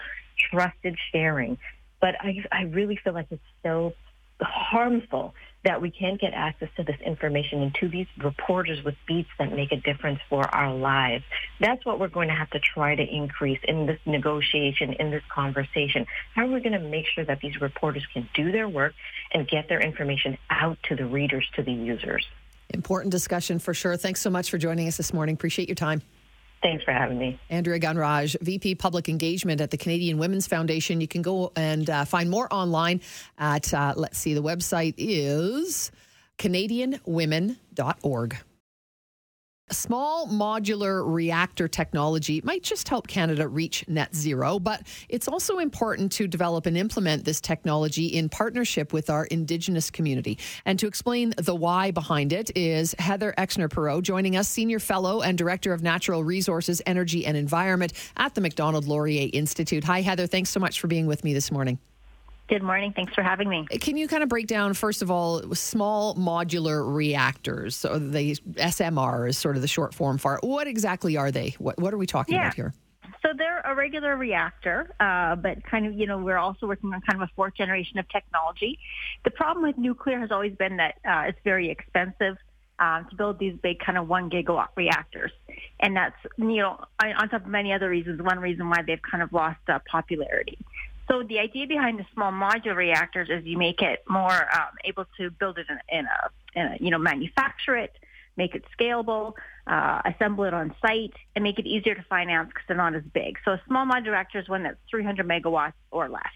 trusted 0.52 0.98
sharing. 1.14 1.58
But 2.02 2.16
I, 2.20 2.44
I 2.52 2.64
really 2.64 2.98
feel 2.98 3.14
like 3.14 3.28
it's 3.32 3.42
so 3.64 3.94
harmful 4.42 5.34
that 5.64 5.82
we 5.82 5.92
can't 5.92 6.20
get 6.20 6.34
access 6.34 6.70
to 6.78 6.84
this 6.84 7.00
information 7.06 7.62
and 7.62 7.76
to 7.76 7.88
these 7.88 8.08
reporters 8.18 8.84
with 8.84 8.96
beats 9.08 9.30
that 9.38 9.54
make 9.54 9.72
a 9.72 9.78
difference 9.78 10.20
for 10.30 10.44
our 10.44 10.74
lives. 10.74 11.24
That's 11.60 11.86
what 11.86 12.00
we're 12.00 12.08
going 12.08 12.30
to 12.30 12.34
have 12.34 12.50
to 12.52 12.60
try 12.60 12.96
to 12.96 13.04
increase 13.04 13.60
in 13.64 13.86
this 13.86 14.00
negotiation, 14.06 14.94
in 14.94 15.12
this 15.12 15.24
conversation. 15.30 16.08
How 16.36 16.48
are 16.48 16.52
we 16.52 16.62
going 16.62 16.74
to 16.74 16.80
make 16.80 17.06
sure 17.14 17.26
that 17.26 17.42
these 17.42 17.62
reporters 17.62 18.06
can 18.14 18.28
do 18.34 18.52
their 18.52 18.68
work 18.68 18.94
and 19.34 19.48
get 19.48 19.70
their 19.70 19.80
information 19.80 20.38
out 20.50 20.78
to 20.90 20.96
the 20.96 21.06
readers, 21.06 21.48
to 21.56 21.64
the 21.64 21.74
users? 21.74 22.26
Important 22.70 23.12
discussion 23.12 23.60
for 23.60 23.74
sure. 23.74 23.98
Thanks 23.98 24.22
so 24.22 24.30
much 24.30 24.50
for 24.50 24.58
joining 24.58 24.88
us 24.88 24.98
this 24.98 25.14
morning. 25.14 25.36
Appreciate 25.36 25.68
your 25.68 25.76
time. 25.76 26.02
Thanks 26.62 26.84
for 26.84 26.94
having 26.94 27.18
me. 27.18 27.40
Andrea 27.50 27.80
Gunraj, 27.80 28.36
VP 28.42 28.76
Public 28.76 29.10
Engagement 29.10 29.62
at 29.62 29.72
the 29.72 29.78
Canadian 29.78 30.20
Women's 30.20 30.46
Foundation. 30.46 31.02
You 31.02 31.08
can 31.08 31.24
go 31.24 31.52
and 31.56 31.90
uh, 31.90 32.06
find 32.06 32.30
more 32.30 32.48
online 32.54 33.02
at, 33.38 33.74
uh, 33.74 33.96
let's 33.98 34.20
see, 34.20 34.36
the 34.36 34.44
website 34.44 34.94
is 34.98 35.92
canadianwomen.org. 36.38 38.38
small 39.74 40.28
modular 40.28 41.04
reactor 41.06 41.68
technology 41.68 42.42
might 42.44 42.64
just 42.64 42.88
help 42.90 43.08
Canada 43.08 43.48
reach 43.48 43.88
net 43.88 44.16
zero, 44.16 44.60
but 44.60 44.84
it's 45.10 45.28
also 45.28 45.60
important 45.60 46.12
to 46.14 46.28
develop 46.28 46.66
and 46.66 46.78
implement 46.78 47.26
this 47.26 47.42
technology 47.42 48.08
in 48.08 48.30
partnership 48.30 48.94
with 48.94 49.10
our 49.10 49.26
Indigenous 49.26 49.90
community. 49.90 50.38
And 50.66 50.80
to 50.80 50.88
explain 50.88 51.34
the 51.38 51.56
why 51.56 51.92
behind 51.92 52.34
it 52.34 52.52
is 52.56 52.96
Heather 53.00 53.34
Exner 53.38 53.70
Pirot 53.70 54.04
joining 54.04 54.36
us, 54.36 54.48
Senior 54.48 54.80
Fellow 54.80 55.22
and 55.22 55.38
Director 55.38 55.74
of 55.74 55.84
Natural 55.84 56.24
Resources, 56.24 56.82
Energy 56.86 57.26
and 57.26 57.38
Environment 57.38 57.94
at 58.18 58.36
the 58.36 58.42
Macdonald 58.42 58.88
Laurier 58.88 59.30
Institute. 59.34 59.84
Hi, 59.84 60.02
Heather. 60.02 60.28
Thanks 60.28 60.50
so 60.50 60.60
much 60.60 60.80
for 60.80 60.88
being 60.88 61.08
with 61.08 61.24
me 61.24 61.34
this 61.34 61.52
morning. 61.52 61.80
Good 62.52 62.64
morning. 62.64 62.92
Thanks 62.94 63.14
for 63.14 63.24
having 63.24 63.48
me. 63.48 63.66
Can 63.80 63.96
you 63.96 64.10
kind 64.10 64.24
of 64.24 64.28
break 64.28 64.46
down, 64.46 64.74
first 64.74 65.02
of 65.02 65.10
all, 65.10 65.56
small 65.56 66.16
modular 66.16 66.84
reactors, 66.86 67.78
so 67.78 67.98
the 67.98 68.36
SMR 68.56 69.30
is 69.30 69.38
sort 69.38 69.56
of 69.56 69.62
the 69.62 69.70
short 69.70 69.94
form 69.94 70.18
for 70.18 70.36
it. 70.36 70.44
What 70.44 70.68
exactly 70.68 71.16
are 71.16 71.32
they? 71.32 71.56
What, 71.60 71.80
what 71.80 71.94
are 71.94 71.98
we 71.98 72.06
talking 72.06 72.36
yeah. 72.36 72.42
about 72.42 72.56
here? 72.56 72.74
So 73.22 73.30
they're 73.38 73.62
a 73.62 73.74
regular 73.74 74.18
reactor, 74.18 74.94
uh, 75.00 75.38
but 75.38 75.64
kind 75.64 75.86
of, 75.86 75.94
you 75.94 76.06
know, 76.06 76.18
we're 76.18 76.38
also 76.38 76.68
working 76.68 76.94
on 76.94 77.00
kind 77.10 77.24
of 77.24 77.30
a 77.30 77.32
fourth 77.38 77.56
generation 77.56 78.00
of 78.00 78.10
technology. 78.10 78.78
The 79.24 79.32
problem 79.32 79.66
with 79.66 79.78
nuclear 79.78 80.20
has 80.20 80.30
always 80.30 80.54
been 80.54 80.76
that 80.76 80.96
uh, 81.08 81.30
it's 81.30 81.40
very 81.46 81.70
expensive. 81.70 82.36
Um, 82.80 83.06
to 83.12 83.16
build 83.16 83.38
these 83.38 83.54
big 83.62 83.78
kind 83.78 83.96
of 83.96 84.08
one 84.08 84.32
gigawatt 84.32 84.70
reactors. 84.76 85.32
And 85.82 85.96
that's, 85.96 86.16
you 86.40 86.58
know, 86.58 86.84
on 87.00 87.30
top 87.30 87.46
of 87.46 87.48
many 87.48 87.72
other 87.74 87.88
reasons, 87.88 88.20
one 88.24 88.40
reason 88.40 88.68
why 88.72 88.82
they've 88.82 89.00
kind 89.04 89.22
of 89.22 89.32
lost 89.32 89.60
uh, 89.70 89.78
popularity. 89.88 90.58
So 91.12 91.24
the 91.24 91.40
idea 91.40 91.68
behind 91.68 92.00
the 92.00 92.06
small 92.14 92.32
modular 92.32 92.76
reactors 92.76 93.28
is 93.30 93.44
you 93.46 93.58
make 93.58 93.82
it 93.82 94.02
more 94.08 94.32
um, 94.32 94.70
able 94.86 95.06
to 95.18 95.30
build 95.30 95.58
it 95.58 95.68
in, 95.70 95.78
in, 95.90 96.06
a, 96.06 96.60
in, 96.60 96.66
a, 96.68 96.78
you 96.80 96.90
know, 96.90 96.98
manufacture 96.98 97.76
it, 97.76 97.94
make 98.38 98.56
it 98.56 98.64
scalable, 98.80 99.34
uh, 99.68 100.02
assemble 100.06 100.46
it 100.46 100.54
on 100.54 100.74
site, 100.82 101.14
and 101.36 101.44
make 101.44 101.60
it 101.60 101.68
easier 101.68 101.96
to 101.96 102.04
finance 102.04 102.48
because 102.48 102.64
they're 102.66 102.78
not 102.78 102.96
as 102.96 103.04
big. 103.14 103.38
So 103.44 103.52
a 103.52 103.62
small 103.68 103.86
modular 103.86 104.12
reactor 104.12 104.40
is 104.40 104.48
one 104.48 104.64
that's 104.64 104.78
300 104.90 105.28
megawatts 105.28 105.74
or 105.92 106.08
less. 106.08 106.32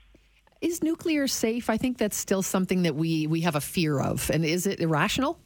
Is 0.60 0.84
nuclear 0.84 1.28
safe? 1.28 1.70
I 1.70 1.78
think 1.78 1.98
that's 1.98 2.18
still 2.18 2.42
something 2.42 2.84
that 2.84 2.96
we, 2.96 3.28
we 3.28 3.42
have 3.42 3.56
a 3.56 3.62
fear 3.62 4.02
of. 4.02 4.30
And 4.30 4.44
is 4.44 4.68
it 4.68 4.82
irrational? 4.82 5.40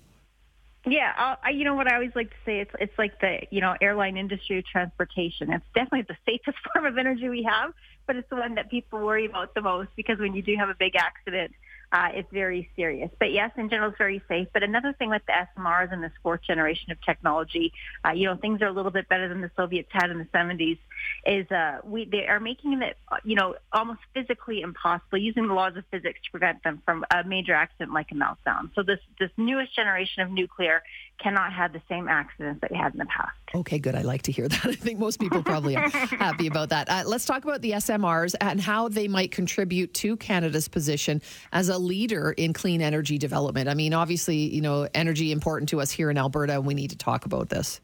Yeah, 0.88 1.36
I, 1.44 1.50
you 1.50 1.66
know 1.66 1.76
what 1.76 1.92
I 1.92 1.96
always 1.96 2.16
like 2.16 2.30
to 2.30 2.36
say. 2.46 2.62
It's 2.62 2.72
it's 2.80 2.98
like 2.98 3.20
the 3.20 3.42
you 3.52 3.60
know 3.60 3.76
airline 3.82 4.16
industry, 4.16 4.64
transportation. 4.72 5.52
It's 5.52 5.66
definitely 5.76 6.04
the 6.04 6.18
safest 6.26 6.58
form 6.74 6.86
of 6.86 6.98
energy 6.98 7.28
we 7.28 7.44
have, 7.44 7.74
but 8.10 8.16
it's 8.16 8.30
the 8.32 8.36
one 8.36 8.56
that 8.56 8.72
people 8.72 9.00
worry 9.06 9.28
about 9.28 9.54
the 9.54 9.62
most 9.62 9.90
because 9.96 10.18
when 10.18 10.34
you 10.34 10.42
do 10.42 10.56
have 10.58 10.68
a 10.68 10.74
big 10.80 10.96
accident, 10.96 11.52
uh, 11.92 12.10
it's 12.14 12.32
very 12.32 12.70
serious. 12.76 13.10
But 13.20 13.32
yes, 13.32 13.52
in 13.58 13.70
general, 13.70 13.90
it's 13.90 13.98
very 13.98 14.22
safe. 14.28 14.48
But 14.54 14.64
another 14.64 14.94
thing 14.94 15.10
with 15.10 15.24
the 15.26 15.34
SMRs 15.58 15.92
and 15.92 16.04
this 16.04 16.12
fourth 16.22 16.42
generation 16.46 16.92
of 16.92 17.02
technology, 17.02 17.74
uh, 18.06 18.12
you 18.12 18.26
know, 18.26 18.36
things 18.36 18.62
are 18.62 18.68
a 18.68 18.72
little 18.72 18.92
bit 18.92 19.10
better 19.10 19.28
than 19.28 19.42
the 19.42 19.50
Soviets 19.56 19.90
had 19.92 20.12
in 20.12 20.20
the 20.20 20.26
70s. 20.26 20.78
Is 21.26 21.50
uh, 21.50 21.80
we 21.84 22.06
they 22.06 22.28
are 22.28 22.40
making 22.40 22.82
it, 22.82 22.98
you 23.24 23.36
know, 23.36 23.56
almost 23.72 24.02
physically 24.14 24.62
impossible 24.62 25.18
using 25.18 25.48
the 25.48 25.54
laws 25.54 25.76
of 25.78 25.86
physics 25.90 26.20
to 26.26 26.32
prevent 26.32 26.64
them 26.64 26.82
from 26.86 27.06
a 27.12 27.24
major 27.24 27.54
accident 27.54 27.94
like 27.94 28.12
a 28.12 28.16
meltdown. 28.16 28.70
So 28.76 28.84
this 28.84 29.00
this 29.20 29.32
newest 29.38 29.76
generation 29.76 30.22
of 30.22 30.30
nuclear 30.30 30.84
cannot 31.20 31.54
have 31.54 31.74
the 31.74 31.82
same 31.90 32.08
accidents 32.08 32.62
that 32.62 32.72
we 32.72 32.78
had 32.78 32.94
in 32.94 33.00
the 33.00 33.06
past. 33.06 33.36
Okay, 33.54 33.80
good. 33.80 33.96
I 33.96 34.02
like 34.02 34.22
to 34.24 34.32
hear 34.32 34.48
that. 34.50 34.66
I 34.66 34.74
think 34.74 35.00
most 35.00 35.20
people 35.20 35.42
probably 35.42 35.76
are 35.76 35.90
happy 35.90 36.48
about 36.48 36.70
that. 36.70 36.90
Uh, 36.90 37.04
let's 37.06 37.26
talk 37.26 37.44
about 37.44 37.62
the 37.62 37.72
SMRs 37.72 38.36
and 38.42 38.62
how 38.62 38.88
they 38.88 39.08
might 39.08 39.32
contribute 39.32 39.94
to 39.96 40.18
Canada's 40.18 40.68
position 40.68 41.22
as 41.52 41.70
a 41.70 41.79
leader 41.80 42.32
in 42.32 42.54
clean 42.54 42.82
energy 42.82 43.18
development. 43.18 43.70
I 43.70 43.74
mean, 43.74 43.94
obviously, 43.94 44.38
you 44.38 44.62
know, 44.62 44.88
energy 44.94 45.32
important 45.32 45.70
to 45.70 45.82
us 45.82 45.92
here 45.92 46.10
in 46.10 46.18
Alberta, 46.18 46.54
and 46.54 46.66
we 46.66 46.74
need 46.74 46.92
to 46.92 46.98
talk 46.98 47.26
about 47.26 47.50
this. 47.50 47.82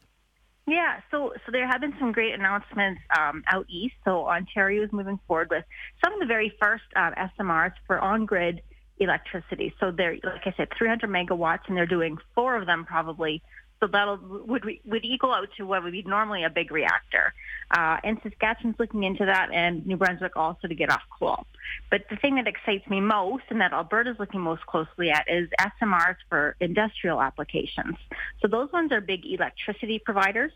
Yeah, 0.68 1.00
so 1.12 1.32
so 1.44 1.52
there 1.52 1.66
have 1.66 1.80
been 1.80 1.94
some 2.00 2.10
great 2.10 2.34
announcements 2.34 3.00
um, 3.16 3.44
out 3.52 3.66
east. 3.68 3.94
So 4.04 4.26
Ontario 4.26 4.82
is 4.82 4.92
moving 4.92 5.18
forward 5.28 5.48
with 5.50 5.64
some 6.04 6.12
of 6.12 6.20
the 6.20 6.26
very 6.26 6.52
first 6.60 6.84
uh, 6.96 7.12
SMRs 7.38 7.72
for 7.86 8.00
on-grid 8.00 8.62
electricity. 8.98 9.74
So 9.78 9.92
they're, 9.92 10.14
like 10.24 10.42
I 10.44 10.54
said, 10.56 10.68
300 10.76 11.08
megawatts, 11.08 11.68
and 11.68 11.76
they're 11.76 11.86
doing 11.86 12.18
four 12.34 12.56
of 12.56 12.66
them 12.66 12.84
probably. 12.84 13.42
So 13.80 13.86
that'll 13.86 14.16
would 14.16 14.64
would 14.84 15.04
equal 15.04 15.32
out 15.32 15.48
to 15.58 15.66
what 15.66 15.82
would 15.82 15.92
be 15.92 16.02
normally 16.02 16.44
a 16.44 16.50
big 16.50 16.70
reactor. 16.70 17.34
Uh, 17.70 17.98
and 18.04 18.18
Saskatchewan's 18.22 18.76
looking 18.78 19.02
into 19.02 19.26
that, 19.26 19.50
and 19.52 19.86
New 19.86 19.96
Brunswick 19.96 20.36
also 20.36 20.68
to 20.68 20.74
get 20.74 20.90
off 20.90 21.02
coal. 21.18 21.46
But 21.90 22.04
the 22.08 22.16
thing 22.16 22.36
that 22.36 22.46
excites 22.46 22.88
me 22.88 23.00
most, 23.00 23.44
and 23.50 23.60
that 23.60 23.72
Alberta's 23.72 24.16
looking 24.18 24.40
most 24.40 24.64
closely 24.66 25.10
at, 25.10 25.26
is 25.28 25.48
SMRs 25.60 26.16
for 26.28 26.56
industrial 26.60 27.20
applications. 27.20 27.96
So 28.40 28.48
those 28.48 28.72
ones 28.72 28.92
are 28.92 29.00
big 29.00 29.26
electricity 29.26 29.98
providers. 29.98 30.52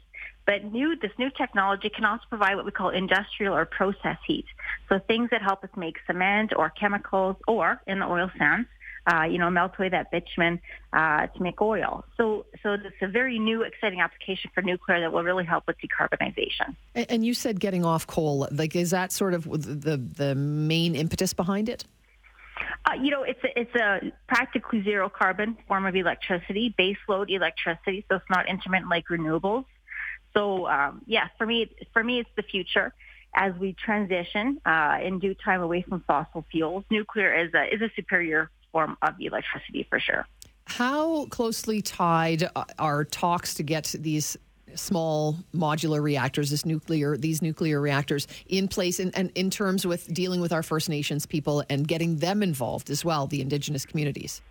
But 0.46 0.64
new, 0.64 0.96
this 0.96 1.12
new 1.18 1.30
technology 1.30 1.90
can 1.90 2.04
also 2.04 2.24
provide 2.28 2.56
what 2.56 2.64
we 2.64 2.72
call 2.72 2.88
industrial 2.88 3.54
or 3.54 3.66
process 3.66 4.16
heat. 4.26 4.46
So 4.88 4.98
things 4.98 5.30
that 5.30 5.42
help 5.42 5.62
us 5.62 5.70
make 5.76 5.96
cement 6.06 6.52
or 6.56 6.70
chemicals 6.70 7.36
or 7.46 7.80
in 7.86 8.00
the 8.00 8.06
oil 8.06 8.30
sands, 8.36 8.68
uh, 9.07 9.25
you 9.25 9.38
know, 9.38 9.50
melt 9.50 9.73
away 9.78 9.88
that 9.88 10.11
bitumen 10.11 10.61
uh, 10.92 11.26
to 11.26 11.42
make 11.42 11.61
oil. 11.61 12.04
So, 12.16 12.47
so 12.62 12.75
it's 12.75 13.02
a 13.02 13.09
very 13.09 13.38
new, 13.38 13.62
exciting 13.62 14.00
application 14.00 14.50
for 14.54 14.62
nuclear 14.62 15.00
that 15.00 15.12
will 15.12 15.23
really 15.23 15.45
help 15.45 15.66
with 15.66 15.76
decarbonization. 15.78 16.76
And, 16.95 17.07
and 17.11 17.26
you 17.26 17.35
said 17.35 17.61
getting 17.61 17.85
off 17.85 18.07
coal. 18.07 18.49
Like, 18.50 18.76
is 18.76 18.90
that 18.90 19.12
sort 19.12 19.35
of 19.35 19.45
the 19.45 19.97
the 19.97 20.35
main 20.35 20.95
impetus 20.95 21.33
behind 21.33 21.69
it? 21.69 21.85
Uh, 22.85 22.95
you 22.95 23.11
know, 23.11 23.23
it's 23.23 23.42
a, 23.45 23.61
it's 23.61 23.75
a 23.75 24.12
practically 24.26 24.83
zero 24.83 25.09
carbon 25.09 25.57
form 25.69 25.87
of 25.87 25.95
electricity, 25.95 26.75
baseload 26.78 27.30
electricity, 27.30 28.04
so 28.09 28.16
it's 28.16 28.30
not 28.30 28.49
intermittent 28.49 28.90
like 28.90 29.07
renewables. 29.09 29.64
So 30.35 30.66
um, 30.66 31.02
yeah, 31.07 31.28
for 31.38 31.47
me, 31.47 31.71
for 31.92 32.02
me, 32.02 32.21
it's 32.21 32.30
the 32.37 32.42
future 32.42 32.92
as 33.35 33.54
we 33.54 33.75
transition 33.75 34.61
uh, 34.64 34.99
in 35.02 35.19
due 35.19 35.35
time 35.35 35.62
away 35.62 35.83
from 35.83 36.02
fossil 36.07 36.45
fuels. 36.50 36.85
Nuclear 36.90 37.35
is 37.35 37.52
a 37.54 37.75
is 37.75 37.80
a 37.80 37.90
superior 37.95 38.50
form 38.72 38.96
of 39.02 39.14
electricity 39.20 39.86
for 39.88 40.00
sure. 40.00 40.26
How 40.66 41.26
closely 41.26 41.82
tied 41.82 42.48
are 42.78 43.04
talks 43.04 43.54
to 43.54 43.62
get 43.62 43.94
these 43.98 44.36
small 44.74 45.36
modular 45.54 46.02
reactors, 46.02 46.50
this 46.50 46.64
nuclear, 46.64 47.16
these 47.16 47.42
nuclear 47.42 47.80
reactors 47.80 48.26
in 48.46 48.68
place, 48.68 49.00
and, 49.00 49.16
and 49.16 49.32
in 49.34 49.50
terms 49.50 49.86
with 49.86 50.12
dealing 50.12 50.40
with 50.40 50.52
our 50.52 50.62
First 50.62 50.88
Nations 50.88 51.26
people 51.26 51.64
and 51.68 51.88
getting 51.88 52.16
them 52.16 52.42
involved 52.42 52.90
as 52.90 53.04
well, 53.04 53.26
the 53.26 53.40
Indigenous 53.40 53.84
communities? 53.84 54.42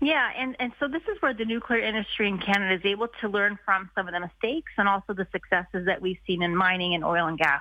Yeah, 0.00 0.30
and, 0.34 0.56
and 0.58 0.72
so 0.80 0.88
this 0.88 1.02
is 1.02 1.20
where 1.20 1.34
the 1.34 1.44
nuclear 1.44 1.80
industry 1.80 2.26
in 2.26 2.38
Canada 2.38 2.74
is 2.74 2.90
able 2.90 3.08
to 3.20 3.28
learn 3.28 3.58
from 3.66 3.90
some 3.94 4.08
of 4.08 4.14
the 4.14 4.20
mistakes 4.20 4.72
and 4.78 4.88
also 4.88 5.12
the 5.12 5.26
successes 5.30 5.84
that 5.86 6.00
we've 6.00 6.18
seen 6.26 6.42
in 6.42 6.56
mining 6.56 6.94
and 6.94 7.04
oil 7.04 7.26
and 7.26 7.38
gas 7.38 7.60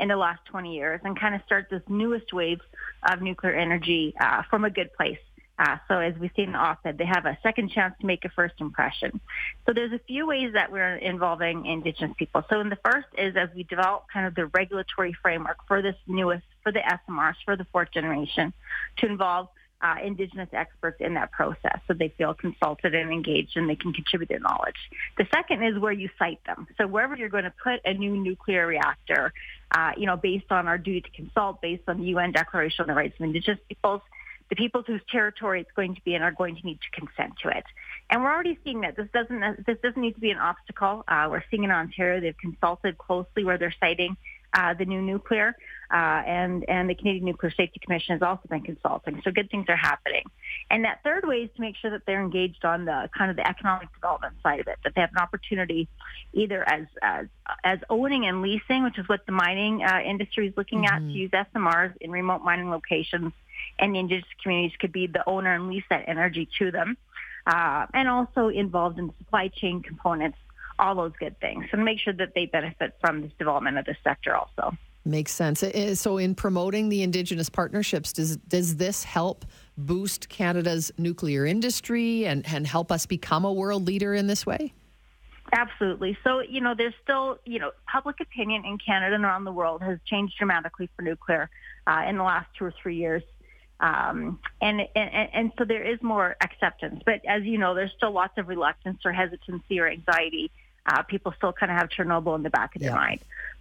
in 0.00 0.08
the 0.08 0.16
last 0.16 0.44
20 0.46 0.74
years 0.74 1.00
and 1.04 1.18
kind 1.18 1.34
of 1.36 1.42
start 1.46 1.68
this 1.70 1.82
newest 1.88 2.32
wave 2.32 2.60
of 3.08 3.22
nuclear 3.22 3.52
energy 3.52 4.12
uh, 4.20 4.42
from 4.50 4.64
a 4.64 4.70
good 4.70 4.92
place. 4.94 5.18
Uh, 5.58 5.76
so 5.88 5.98
as 5.98 6.14
we 6.18 6.30
see 6.36 6.42
in 6.42 6.52
the 6.52 6.58
op-ed, 6.58 6.98
they 6.98 7.04
have 7.04 7.26
a 7.26 7.36
second 7.42 7.70
chance 7.70 7.94
to 8.00 8.06
make 8.06 8.24
a 8.24 8.28
first 8.28 8.54
impression. 8.60 9.20
So 9.66 9.72
there's 9.72 9.92
a 9.92 9.98
few 9.98 10.26
ways 10.26 10.52
that 10.52 10.70
we're 10.70 10.96
involving 10.96 11.66
Indigenous 11.66 12.14
people. 12.16 12.44
So 12.48 12.60
in 12.60 12.68
the 12.68 12.78
first 12.84 13.08
is 13.16 13.36
as 13.36 13.48
we 13.54 13.64
develop 13.64 14.04
kind 14.12 14.26
of 14.26 14.34
the 14.34 14.46
regulatory 14.46 15.16
framework 15.20 15.58
for 15.66 15.82
this 15.82 15.96
newest, 16.06 16.44
for 16.62 16.70
the 16.70 16.80
SMRs, 16.80 17.34
for 17.44 17.56
the 17.56 17.66
fourth 17.72 17.90
generation, 17.92 18.52
to 18.98 19.06
involve 19.06 19.48
uh, 19.80 19.96
Indigenous 20.02 20.48
experts 20.52 20.96
in 21.00 21.14
that 21.14 21.30
process 21.30 21.80
so 21.86 21.94
they 21.94 22.08
feel 22.08 22.34
consulted 22.34 22.94
and 22.94 23.12
engaged 23.12 23.56
and 23.56 23.68
they 23.68 23.76
can 23.76 23.92
contribute 23.92 24.28
their 24.28 24.40
knowledge. 24.40 24.76
The 25.16 25.26
second 25.32 25.62
is 25.62 25.78
where 25.78 25.92
you 25.92 26.08
site 26.18 26.42
them. 26.44 26.66
So 26.78 26.86
wherever 26.86 27.16
you're 27.16 27.28
going 27.28 27.44
to 27.44 27.52
put 27.62 27.80
a 27.84 27.94
new 27.94 28.16
nuclear 28.16 28.66
reactor, 28.66 29.32
uh, 29.70 29.92
you 29.96 30.06
know, 30.06 30.16
based 30.16 30.50
on 30.50 30.66
our 30.66 30.78
duty 30.78 31.02
to 31.02 31.10
consult, 31.10 31.60
based 31.60 31.84
on 31.86 31.98
the 31.98 32.06
UN 32.06 32.32
Declaration 32.32 32.82
on 32.82 32.88
the 32.88 32.94
Rights 32.94 33.14
of 33.20 33.24
Indigenous 33.24 33.60
Peoples, 33.68 34.02
the 34.50 34.56
peoples 34.56 34.84
whose 34.86 35.00
territory 35.10 35.60
it's 35.60 35.70
going 35.76 35.94
to 35.94 36.00
be 36.02 36.14
in 36.14 36.22
are 36.22 36.32
going 36.32 36.56
to 36.56 36.62
need 36.62 36.78
to 36.80 37.00
consent 37.00 37.34
to 37.42 37.48
it. 37.48 37.64
And 38.10 38.22
we're 38.22 38.32
already 38.32 38.58
seeing 38.64 38.80
that. 38.82 38.96
This 38.96 39.08
doesn't 39.12 39.66
this 39.66 39.76
doesn't 39.82 40.00
need 40.00 40.14
to 40.14 40.20
be 40.20 40.30
an 40.30 40.38
obstacle. 40.38 41.04
Uh, 41.06 41.28
we're 41.30 41.44
seeing 41.50 41.64
in 41.64 41.70
Ontario 41.70 42.20
they've 42.20 42.38
consulted 42.38 42.96
closely 42.98 43.44
where 43.44 43.58
they're 43.58 43.74
siting 43.78 44.16
uh, 44.54 44.74
the 44.74 44.84
new 44.84 45.02
nuclear, 45.02 45.54
uh, 45.92 46.22
and 46.26 46.64
and 46.68 46.88
the 46.88 46.94
Canadian 46.94 47.26
Nuclear 47.26 47.50
Safety 47.50 47.80
Commission 47.84 48.14
has 48.14 48.22
also 48.22 48.48
been 48.48 48.62
consulting. 48.62 49.20
So 49.22 49.30
good 49.30 49.50
things 49.50 49.66
are 49.68 49.76
happening. 49.76 50.24
And 50.70 50.84
that 50.84 51.00
third 51.04 51.26
way 51.26 51.42
is 51.42 51.50
to 51.56 51.60
make 51.60 51.76
sure 51.76 51.90
that 51.90 52.02
they're 52.06 52.22
engaged 52.22 52.64
on 52.64 52.84
the 52.84 53.08
kind 53.16 53.30
of 53.30 53.36
the 53.36 53.46
economic 53.46 53.92
development 53.92 54.34
side 54.42 54.60
of 54.60 54.68
it, 54.68 54.78
that 54.84 54.94
they 54.94 55.00
have 55.00 55.10
an 55.12 55.18
opportunity 55.18 55.88
either 56.32 56.66
as 56.66 56.86
as 57.02 57.26
as 57.62 57.78
owning 57.90 58.26
and 58.26 58.42
leasing, 58.42 58.84
which 58.84 58.98
is 58.98 59.08
what 59.08 59.26
the 59.26 59.32
mining 59.32 59.82
uh, 59.82 60.00
industry 60.00 60.48
is 60.48 60.54
looking 60.56 60.84
mm-hmm. 60.84 60.94
at, 60.94 60.98
to 61.00 61.04
mm-hmm. 61.04 61.10
use 61.10 61.30
SMRs 61.30 61.94
in 62.00 62.10
remote 62.10 62.42
mining 62.42 62.70
locations, 62.70 63.32
and 63.78 63.94
the 63.94 63.98
indigenous 63.98 64.28
communities 64.42 64.76
could 64.80 64.92
be 64.92 65.06
the 65.06 65.28
owner 65.28 65.54
and 65.54 65.68
lease 65.68 65.84
that 65.90 66.04
energy 66.08 66.48
to 66.58 66.70
them. 66.70 66.96
Uh, 67.46 67.86
and 67.94 68.08
also 68.08 68.48
involved 68.48 68.98
in 68.98 69.10
supply 69.18 69.48
chain 69.48 69.82
components 69.82 70.36
all 70.78 70.94
those 70.94 71.12
good 71.18 71.38
things 71.40 71.64
and 71.72 71.84
make 71.84 71.98
sure 71.98 72.12
that 72.12 72.34
they 72.34 72.46
benefit 72.46 72.94
from 73.00 73.22
this 73.22 73.32
development 73.38 73.78
of 73.78 73.84
this 73.84 73.96
sector 74.04 74.36
also. 74.36 74.76
Makes 75.04 75.32
sense. 75.32 75.64
So, 75.94 76.18
in 76.18 76.34
promoting 76.34 76.90
the 76.90 77.02
Indigenous 77.02 77.48
partnerships, 77.48 78.12
does 78.12 78.36
does 78.36 78.76
this 78.76 79.04
help 79.04 79.46
boost 79.78 80.28
Canada's 80.28 80.92
nuclear 80.98 81.46
industry 81.46 82.26
and, 82.26 82.46
and 82.46 82.66
help 82.66 82.92
us 82.92 83.06
become 83.06 83.44
a 83.46 83.52
world 83.52 83.86
leader 83.86 84.12
in 84.12 84.26
this 84.26 84.44
way? 84.44 84.74
Absolutely. 85.52 86.18
So, 86.24 86.40
you 86.40 86.60
know, 86.60 86.74
there's 86.76 86.94
still, 87.02 87.38
you 87.46 87.58
know, 87.58 87.70
public 87.90 88.20
opinion 88.20 88.66
in 88.66 88.76
Canada 88.76 89.14
and 89.14 89.24
around 89.24 89.44
the 89.44 89.52
world 89.52 89.80
has 89.82 89.98
changed 90.04 90.36
dramatically 90.36 90.90
for 90.94 91.02
nuclear 91.02 91.48
uh, 91.86 92.04
in 92.06 92.18
the 92.18 92.22
last 92.22 92.48
two 92.58 92.66
or 92.66 92.74
three 92.82 92.96
years. 92.96 93.22
Um, 93.80 94.40
and, 94.60 94.80
and, 94.96 95.28
and 95.32 95.52
so 95.56 95.64
there 95.64 95.84
is 95.84 96.02
more 96.02 96.36
acceptance. 96.40 97.02
But 97.04 97.24
as 97.26 97.44
you 97.44 97.58
know, 97.58 97.74
there's 97.74 97.92
still 97.96 98.10
lots 98.10 98.36
of 98.38 98.48
reluctance 98.48 99.04
or 99.04 99.12
hesitancy 99.12 99.80
or 99.80 99.88
anxiety. 99.88 100.50
Uh, 100.84 101.02
people 101.02 101.32
still 101.36 101.52
kind 101.52 101.70
of 101.70 101.78
have 101.78 101.88
Chernobyl 101.90 102.34
in 102.34 102.42
the 102.42 102.50
back 102.50 102.74
of 102.74 102.82
yeah. 102.82 102.88
their 102.88 102.96
mind. 102.96 103.20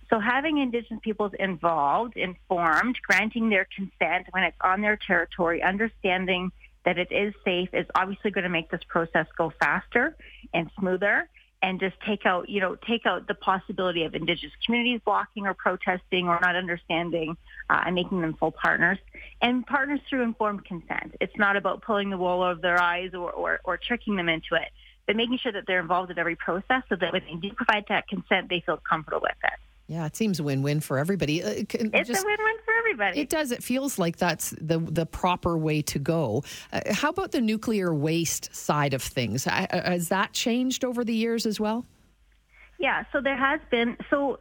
So 0.09 0.19
having 0.19 0.57
Indigenous 0.57 1.01
peoples 1.03 1.33
involved, 1.37 2.15
informed, 2.15 2.97
granting 3.05 3.49
their 3.49 3.67
consent 3.75 4.27
when 4.31 4.43
it's 4.43 4.57
on 4.61 4.81
their 4.81 4.95
territory, 4.95 5.61
understanding 5.61 6.51
that 6.85 6.97
it 6.97 7.11
is 7.11 7.33
safe 7.43 7.69
is 7.73 7.85
obviously 7.93 8.31
going 8.31 8.45
to 8.45 8.49
make 8.49 8.71
this 8.71 8.83
process 8.87 9.27
go 9.37 9.51
faster 9.59 10.15
and 10.53 10.71
smoother 10.79 11.27
and 11.61 11.79
just 11.79 11.95
take 12.05 12.25
out, 12.25 12.49
you 12.49 12.61
know, 12.61 12.75
take 12.75 13.05
out 13.05 13.27
the 13.27 13.33
possibility 13.33 14.03
of 14.03 14.13
Indigenous 14.13 14.53
communities 14.65 15.01
blocking 15.03 15.47
or 15.47 15.53
protesting 15.53 16.27
or 16.27 16.39
not 16.41 16.55
understanding 16.55 17.35
uh, 17.69 17.83
and 17.85 17.95
making 17.95 18.21
them 18.21 18.35
full 18.35 18.51
partners. 18.51 18.97
And 19.41 19.65
partners 19.65 19.99
through 20.09 20.21
informed 20.23 20.65
consent. 20.65 21.15
It's 21.19 21.35
not 21.35 21.55
about 21.55 21.81
pulling 21.81 22.09
the 22.09 22.17
wool 22.17 22.43
over 22.43 22.61
their 22.61 22.81
eyes 22.81 23.13
or, 23.13 23.31
or, 23.31 23.59
or 23.63 23.77
tricking 23.77 24.15
them 24.15 24.29
into 24.29 24.55
it, 24.55 24.69
but 25.07 25.15
making 25.15 25.39
sure 25.39 25.51
that 25.51 25.63
they're 25.65 25.79
involved 25.79 26.11
in 26.11 26.19
every 26.19 26.35
process 26.35 26.83
so 26.89 26.95
that 26.95 27.11
when 27.11 27.23
they 27.25 27.35
do 27.35 27.53
provide 27.53 27.85
that 27.89 28.07
consent, 28.07 28.49
they 28.49 28.61
feel 28.65 28.77
comfortable 28.77 29.21
with 29.21 29.37
it. 29.43 29.59
Yeah, 29.87 30.05
it 30.05 30.17
seems 30.17 30.41
win-win 30.41 30.81
for 30.81 30.97
everybody. 30.97 31.41
Uh, 31.41 31.49
it's 31.49 32.07
just, 32.07 32.23
a 32.23 32.25
win-win 32.25 32.55
for 32.65 32.73
everybody. 32.77 33.21
It 33.21 33.29
does. 33.29 33.51
It 33.51 33.63
feels 33.63 33.97
like 33.97 34.17
that's 34.17 34.53
the 34.59 34.79
the 34.79 35.05
proper 35.05 35.57
way 35.57 35.81
to 35.83 35.99
go. 35.99 36.43
Uh, 36.73 36.81
how 36.91 37.09
about 37.09 37.31
the 37.31 37.39
nuclear 37.39 37.93
waste 37.93 38.53
side 38.53 38.93
of 38.93 39.01
things? 39.01 39.47
Uh, 39.47 39.65
has 39.71 40.09
that 40.09 40.33
changed 40.33 40.83
over 40.83 41.05
the 41.05 41.13
years 41.13 41.45
as 41.45 41.57
well? 41.57 41.85
Yeah. 42.79 43.05
So 43.13 43.21
there 43.21 43.37
has 43.37 43.61
been. 43.71 43.95
So 44.09 44.39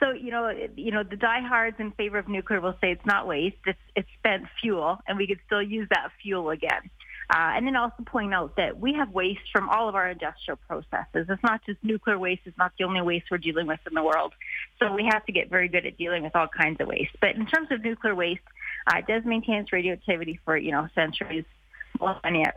so 0.00 0.10
you 0.10 0.32
know 0.32 0.50
you 0.74 0.90
know 0.90 1.04
the 1.04 1.16
diehards 1.16 1.76
in 1.78 1.92
favor 1.92 2.18
of 2.18 2.28
nuclear 2.28 2.60
will 2.60 2.76
say 2.80 2.90
it's 2.90 3.06
not 3.06 3.28
waste. 3.28 3.56
It's 3.66 3.78
it's 3.94 4.08
spent 4.18 4.44
fuel, 4.60 4.98
and 5.06 5.16
we 5.16 5.28
could 5.28 5.40
still 5.46 5.62
use 5.62 5.86
that 5.90 6.08
fuel 6.20 6.50
again. 6.50 6.90
Uh, 7.30 7.52
and 7.56 7.66
then 7.66 7.76
also 7.76 8.02
point 8.06 8.32
out 8.32 8.56
that 8.56 8.80
we 8.80 8.94
have 8.94 9.10
waste 9.10 9.40
from 9.52 9.68
all 9.68 9.86
of 9.88 9.94
our 9.94 10.08
industrial 10.08 10.56
processes. 10.66 11.26
It's 11.28 11.42
not 11.42 11.60
just 11.66 11.78
nuclear 11.82 12.18
waste. 12.18 12.42
It's 12.46 12.56
not 12.56 12.72
the 12.78 12.84
only 12.84 13.02
waste 13.02 13.26
we're 13.30 13.36
dealing 13.36 13.66
with 13.66 13.80
in 13.86 13.94
the 13.94 14.02
world. 14.02 14.32
So 14.78 14.92
we 14.94 15.04
have 15.04 15.26
to 15.26 15.32
get 15.32 15.50
very 15.50 15.68
good 15.68 15.84
at 15.84 15.98
dealing 15.98 16.22
with 16.22 16.34
all 16.34 16.48
kinds 16.48 16.80
of 16.80 16.88
waste. 16.88 17.12
But 17.20 17.36
in 17.36 17.44
terms 17.46 17.68
of 17.70 17.84
nuclear 17.84 18.14
waste, 18.14 18.40
uh, 18.86 18.98
it 18.98 19.06
does 19.06 19.24
maintain 19.26 19.56
its 19.56 19.72
radioactivity 19.72 20.40
for, 20.44 20.56
you 20.56 20.72
know, 20.72 20.88
centuries. 20.94 21.44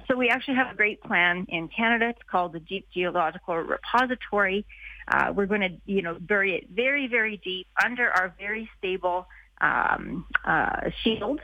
So 0.08 0.16
we 0.16 0.30
actually 0.30 0.56
have 0.56 0.72
a 0.72 0.76
great 0.76 1.02
plan 1.02 1.48
in 1.50 1.68
Canada. 1.68 2.10
It's 2.10 2.30
called 2.30 2.54
the 2.54 2.60
Deep 2.60 2.88
Geological 2.94 3.58
Repository. 3.58 4.66
Uh, 5.08 5.34
we're 5.36 5.48
going 5.48 5.62
to, 5.62 5.72
you 5.86 6.02
know, 6.02 6.16
bury 6.20 6.56
it 6.56 6.70
very, 6.70 7.08
very 7.08 7.38
deep 7.38 7.68
under 7.84 8.10
our 8.10 8.34
very 8.40 8.70
stable 8.78 9.28
um, 9.60 10.26
uh, 10.46 10.92
shield 11.04 11.42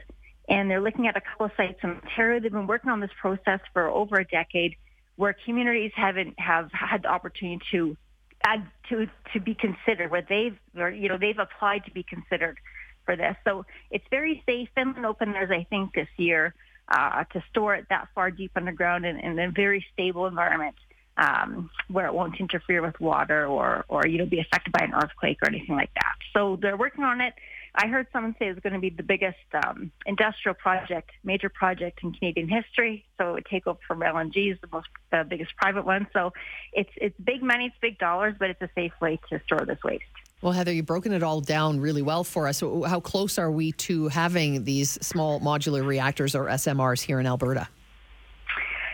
and 0.48 0.70
they're 0.70 0.82
looking 0.82 1.08
at 1.08 1.18
a 1.18 1.22
couple 1.22 1.48
of 1.48 1.52
sites 1.58 1.80
in 1.84 1.92
Ontario. 1.92 2.40
They've 2.40 2.52
been 2.52 2.68
working 2.68 2.90
on 2.90 3.00
this 3.00 3.12
process 3.20 3.60
for 3.74 3.90
over 3.90 4.18
a 4.18 4.26
decade, 4.26 4.76
where 5.16 5.36
communities 5.46 5.92
haven't 5.96 6.40
have 6.40 6.72
had 6.72 7.04
the 7.04 7.10
opportunity 7.10 7.62
to 7.72 7.98
add 8.44 8.66
to 8.90 9.08
to 9.34 9.40
be 9.40 9.56
considered, 9.56 10.12
where 10.12 10.26
they've 10.28 10.58
or, 10.78 10.90
you 10.90 11.10
know 11.10 11.18
they've 11.18 11.40
applied 11.40 11.86
to 11.86 11.92
be 11.92 12.04
considered 12.04 12.58
for 13.06 13.16
this. 13.16 13.36
So 13.44 13.66
it's 13.92 14.06
very 14.10 14.44
safe. 14.46 14.70
Finland 14.76 15.06
opened 15.06 15.34
theirs, 15.34 15.52
I 15.52 15.66
think, 15.70 15.94
this 15.94 16.10
year 16.18 16.54
uh, 16.90 17.24
to 17.26 17.44
store 17.50 17.76
it 17.76 17.88
that 17.90 18.08
far 18.16 18.32
deep 18.32 18.52
underground 18.56 19.06
in, 19.06 19.20
in 19.20 19.40
a 19.40 19.52
very 19.52 19.86
stable 19.94 20.28
environment. 20.28 20.76
Um, 21.20 21.72
where 21.88 22.06
it 22.06 22.14
won't 22.14 22.40
interfere 22.40 22.84
with 22.84 23.00
water 23.00 23.48
or, 23.48 23.86
or 23.88 24.06
you 24.06 24.20
know 24.20 24.28
be 24.28 24.40
affected 24.40 24.72
by 24.72 24.86
an 24.86 24.94
earthquake 24.94 25.40
or 25.42 25.48
anything 25.48 25.76
like 25.76 25.90
that. 25.96 26.14
So 26.32 26.60
they're 26.62 26.78
working 26.78 27.04
on 27.04 27.22
it. 27.22 27.34
I 27.80 27.88
heard 27.88 28.08
someone 28.12 28.36
say 28.40 28.48
it's 28.48 28.60
going 28.60 28.74
to 28.74 28.80
be 28.80 28.90
the 28.90 29.04
biggest 29.04 29.38
um, 29.54 29.92
industrial 30.08 30.56
project, 30.56 31.12
major 31.24 31.48
project 31.48 32.00
in 32.02 32.12
Canadian 32.12 32.50
history. 32.50 33.06
So 33.20 33.30
it 33.30 33.34
would 33.34 33.46
take 33.46 33.68
over 33.68 33.80
from 33.88 34.00
LNG 34.00 34.52
is 34.52 34.58
the 34.62 34.68
most 34.72 34.88
uh, 35.14 35.24
biggest 35.24 35.56
private 35.58 35.86
one. 35.86 36.08
So 36.12 36.34
it's 36.74 36.90
it's 36.98 37.16
big 37.24 37.44
money, 37.44 37.68
it's 37.68 37.76
big 37.80 38.00
dollars, 38.00 38.34
but 38.40 38.50
it's 38.50 38.62
a 38.64 38.70
safe 38.74 38.94
way 39.00 39.20
to 39.30 39.40
store 39.46 39.64
this 39.66 39.78
waste. 39.84 40.04
Well, 40.42 40.54
Heather, 40.54 40.74
you've 40.74 40.88
broken 40.88 41.14
it 41.14 41.22
all 41.22 41.40
down 41.40 41.80
really 41.80 42.02
well 42.02 42.24
for 42.24 42.48
us. 42.48 42.58
So 42.58 42.84
how 42.84 43.00
close 43.00 43.38
are 43.38 43.52
we 43.52 43.72
to 43.74 44.08
having 44.08 44.64
these 44.64 44.92
small 45.06 45.40
modular 45.40 45.86
reactors 45.86 46.36
or 46.36 46.46
SMRs 46.46 47.02
here 47.02 47.20
in 47.20 47.28
Alberta? 47.28 47.68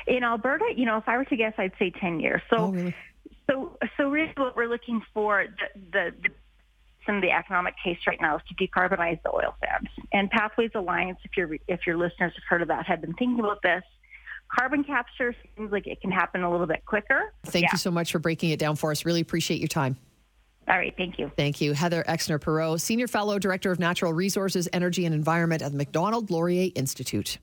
In 0.07 0.23
Alberta, 0.23 0.65
you 0.75 0.85
know, 0.85 0.97
if 0.97 1.07
I 1.07 1.17
were 1.17 1.25
to 1.25 1.35
guess, 1.35 1.53
I'd 1.57 1.71
say 1.79 1.89
10 1.89 2.19
years. 2.19 2.41
So, 2.49 2.57
oh, 2.57 2.71
really? 2.71 2.95
so, 3.49 3.77
so 3.97 4.09
really 4.09 4.31
what 4.35 4.55
we're 4.55 4.67
looking 4.67 5.01
for, 5.13 5.45
the, 5.47 5.81
the, 5.91 6.11
the 6.23 6.29
some 7.05 7.15
of 7.15 7.21
the 7.21 7.31
economic 7.31 7.75
case 7.83 7.97
right 8.07 8.19
now 8.21 8.37
is 8.37 8.41
to 8.47 8.55
decarbonize 8.55 9.21
the 9.23 9.31
oil 9.31 9.55
sands. 9.63 9.89
And 10.11 10.29
Pathways 10.29 10.71
Alliance, 10.75 11.19
if 11.23 11.35
your 11.37 11.49
if 11.67 11.85
your 11.85 11.97
listeners 11.97 12.33
have 12.35 12.43
heard 12.47 12.61
of 12.61 12.67
that, 12.69 12.85
have 12.85 13.01
been 13.01 13.13
thinking 13.13 13.39
about 13.39 13.61
this. 13.61 13.83
Carbon 14.49 14.83
capture 14.83 15.35
seems 15.57 15.71
like 15.71 15.87
it 15.87 15.99
can 15.99 16.11
happen 16.11 16.43
a 16.43 16.51
little 16.51 16.67
bit 16.67 16.85
quicker. 16.85 17.33
Thank 17.45 17.63
yeah. 17.63 17.69
you 17.71 17.77
so 17.77 17.89
much 17.89 18.11
for 18.11 18.19
breaking 18.19 18.51
it 18.51 18.59
down 18.59 18.75
for 18.75 18.91
us. 18.91 19.03
Really 19.05 19.21
appreciate 19.21 19.59
your 19.59 19.67
time. 19.67 19.97
All 20.67 20.77
right, 20.77 20.93
thank 20.95 21.19
you. 21.19 21.31
Thank 21.35 21.59
you. 21.59 21.73
Heather 21.73 22.03
Exner 22.07 22.39
Pirot, 22.39 22.79
Senior 22.79 23.07
Fellow, 23.07 23.37
Director 23.37 23.71
of 23.71 23.79
Natural 23.79 24.13
Resources, 24.13 24.69
Energy 24.71 25.05
and 25.05 25.13
Environment 25.13 25.61
at 25.61 25.71
the 25.71 25.77
Macdonald 25.77 26.29
Laurier 26.29 26.71
Institute. 26.75 27.37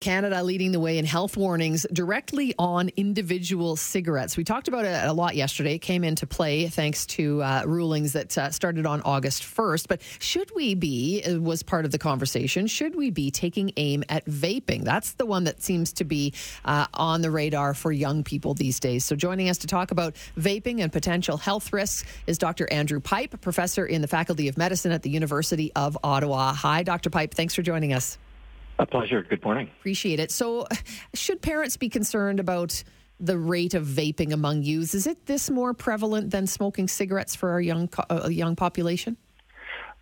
Canada 0.00 0.42
leading 0.42 0.72
the 0.72 0.80
way 0.80 0.96
in 0.96 1.04
health 1.04 1.36
warnings 1.36 1.84
directly 1.92 2.54
on 2.58 2.88
individual 2.96 3.76
cigarettes. 3.76 4.34
We 4.34 4.44
talked 4.44 4.66
about 4.66 4.86
it 4.86 5.04
a 5.04 5.12
lot 5.12 5.36
yesterday. 5.36 5.74
It 5.74 5.80
came 5.80 6.04
into 6.04 6.26
play 6.26 6.68
thanks 6.68 7.04
to 7.08 7.42
uh, 7.42 7.64
rulings 7.66 8.14
that 8.14 8.38
uh, 8.38 8.50
started 8.50 8.86
on 8.86 9.02
August 9.02 9.42
1st. 9.42 9.88
But 9.88 10.00
should 10.18 10.50
we 10.54 10.74
be, 10.74 11.22
uh, 11.22 11.38
was 11.38 11.62
part 11.62 11.84
of 11.84 11.90
the 11.90 11.98
conversation, 11.98 12.66
should 12.66 12.96
we 12.96 13.10
be 13.10 13.30
taking 13.30 13.72
aim 13.76 14.02
at 14.08 14.24
vaping? 14.24 14.84
That's 14.84 15.12
the 15.12 15.26
one 15.26 15.44
that 15.44 15.62
seems 15.62 15.92
to 15.92 16.04
be 16.04 16.32
uh, 16.64 16.86
on 16.94 17.20
the 17.20 17.30
radar 17.30 17.74
for 17.74 17.92
young 17.92 18.24
people 18.24 18.54
these 18.54 18.80
days. 18.80 19.04
So 19.04 19.16
joining 19.16 19.50
us 19.50 19.58
to 19.58 19.66
talk 19.66 19.90
about 19.90 20.14
vaping 20.38 20.80
and 20.80 20.90
potential 20.90 21.36
health 21.36 21.74
risks 21.74 22.08
is 22.26 22.38
Dr. 22.38 22.66
Andrew 22.72 23.00
Pipe, 23.00 23.38
professor 23.42 23.84
in 23.84 24.00
the 24.00 24.08
Faculty 24.08 24.48
of 24.48 24.56
Medicine 24.56 24.92
at 24.92 25.02
the 25.02 25.10
University 25.10 25.72
of 25.76 25.98
Ottawa. 26.02 26.54
Hi, 26.54 26.84
Dr. 26.84 27.10
Pipe. 27.10 27.34
Thanks 27.34 27.54
for 27.54 27.60
joining 27.60 27.92
us. 27.92 28.16
A 28.80 28.86
pleasure. 28.86 29.22
Good 29.22 29.44
morning. 29.44 29.70
Appreciate 29.78 30.20
it. 30.20 30.30
So, 30.30 30.66
should 31.12 31.42
parents 31.42 31.76
be 31.76 31.90
concerned 31.90 32.40
about 32.40 32.82
the 33.20 33.36
rate 33.36 33.74
of 33.74 33.84
vaping 33.84 34.32
among 34.32 34.62
youths? 34.62 34.94
Is 34.94 35.06
it 35.06 35.26
this 35.26 35.50
more 35.50 35.74
prevalent 35.74 36.30
than 36.30 36.46
smoking 36.46 36.88
cigarettes 36.88 37.34
for 37.36 37.50
our 37.50 37.60
young 37.60 37.90
uh, 38.08 38.28
young 38.30 38.56
population? 38.56 39.18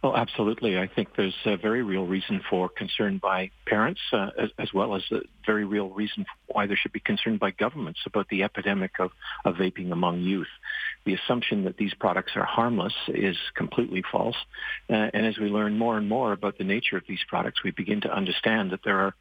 Oh, 0.05 0.14
absolutely. 0.14 0.79
I 0.79 0.87
think 0.87 1.17
there's 1.17 1.37
a 1.45 1.57
very 1.57 1.83
real 1.83 2.07
reason 2.07 2.41
for 2.49 2.69
concern 2.69 3.19
by 3.19 3.51
parents, 3.67 4.01
uh, 4.12 4.31
as, 4.38 4.51
as, 4.57 4.73
well 4.73 4.95
as 4.95 5.03
a 5.11 5.23
very 5.45 5.64
real 5.64 5.88
reason 5.88 6.25
why 6.47 6.69
there 6.69 6.77
should 6.77 6.93
be 6.93 7.01
concern 7.01 7.37
by 7.37 7.51
governments 7.51 7.99
about 8.07 8.29
the 8.29 8.45
epidemic 8.45 8.93
of, 9.01 9.11
of 9.45 9.57
vaping 9.57 9.91
among 9.91 10.21
youth. 10.21 10.47
The 11.09 11.14
assumption 11.14 11.64
that 11.64 11.79
these 11.79 11.94
products 11.94 12.33
are 12.37 12.44
harmless 12.44 12.92
is 13.09 13.35
completely 13.55 14.03
false. 14.12 14.37
Uh, 14.90 15.09
and 15.14 15.25
as 15.25 15.38
we 15.38 15.49
learn 15.49 15.79
more 15.79 15.97
and 15.97 16.07
more 16.07 16.33
about 16.33 16.59
the 16.59 16.64
nature 16.64 16.99
of 16.99 17.05
these 17.09 17.25
products, 17.27 17.64
we 17.64 17.71
begin 17.71 18.03
to 18.03 18.14
understand 18.14 18.73
that 18.73 18.81
there 18.85 18.99
are 18.99 19.14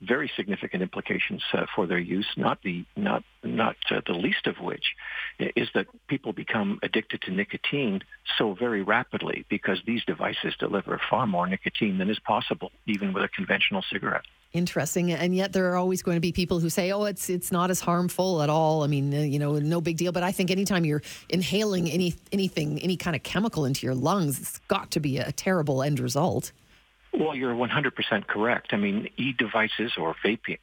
very 0.00 0.30
significant 0.36 0.82
implications 0.82 1.42
uh, 1.52 1.66
for 1.76 1.86
their 1.86 1.98
use. 1.98 2.26
Not 2.38 2.62
the 2.62 2.86
not 2.96 3.24
not 3.42 3.76
uh, 3.90 4.00
the 4.06 4.14
least 4.14 4.46
of 4.46 4.56
which 4.58 4.94
is 5.38 5.68
that 5.74 5.86
people 6.08 6.32
become 6.32 6.78
addicted 6.82 7.20
to 7.26 7.30
nicotine 7.30 8.00
so 8.38 8.54
very 8.54 8.80
rapidly 8.80 9.44
because 9.50 9.82
these 9.84 10.02
devices 10.06 10.54
deliver 10.58 10.98
far 11.10 11.26
more 11.26 11.46
nicotine 11.46 11.98
than 11.98 12.08
is 12.08 12.18
possible 12.20 12.72
even 12.86 13.12
with 13.12 13.22
a 13.22 13.28
conventional 13.28 13.84
cigarette. 13.92 14.24
Interesting, 14.54 15.10
and 15.10 15.34
yet 15.34 15.52
there 15.52 15.72
are 15.72 15.76
always 15.76 16.00
going 16.00 16.14
to 16.14 16.20
be 16.20 16.30
people 16.30 16.60
who 16.60 16.70
say, 16.70 16.92
"Oh, 16.92 17.02
it's 17.04 17.28
it's 17.28 17.50
not 17.50 17.70
as 17.70 17.80
harmful 17.80 18.40
at 18.40 18.48
all." 18.48 18.84
I 18.84 18.86
mean, 18.86 19.12
uh, 19.12 19.18
you 19.18 19.40
know, 19.40 19.58
no 19.58 19.80
big 19.80 19.96
deal. 19.96 20.12
But 20.12 20.22
I 20.22 20.30
think 20.30 20.52
anytime 20.52 20.84
you're 20.84 21.02
inhaling 21.28 21.90
any 21.90 22.14
anything, 22.30 22.78
any 22.78 22.96
kind 22.96 23.16
of 23.16 23.24
chemical 23.24 23.64
into 23.64 23.84
your 23.84 23.96
lungs, 23.96 24.38
it's 24.38 24.58
got 24.68 24.92
to 24.92 25.00
be 25.00 25.18
a 25.18 25.32
terrible 25.32 25.82
end 25.82 25.98
result. 25.98 26.52
Well, 27.12 27.34
you're 27.34 27.54
100% 27.54 28.26
correct. 28.26 28.72
I 28.72 28.76
mean, 28.76 29.08
e-devices 29.16 29.92
or 29.96 30.16
vape, 30.24 30.58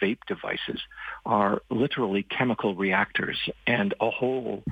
vape 0.00 0.18
devices 0.28 0.80
are 1.26 1.60
literally 1.70 2.22
chemical 2.22 2.74
reactors, 2.74 3.48
and 3.66 3.94
a 4.00 4.10
whole 4.10 4.62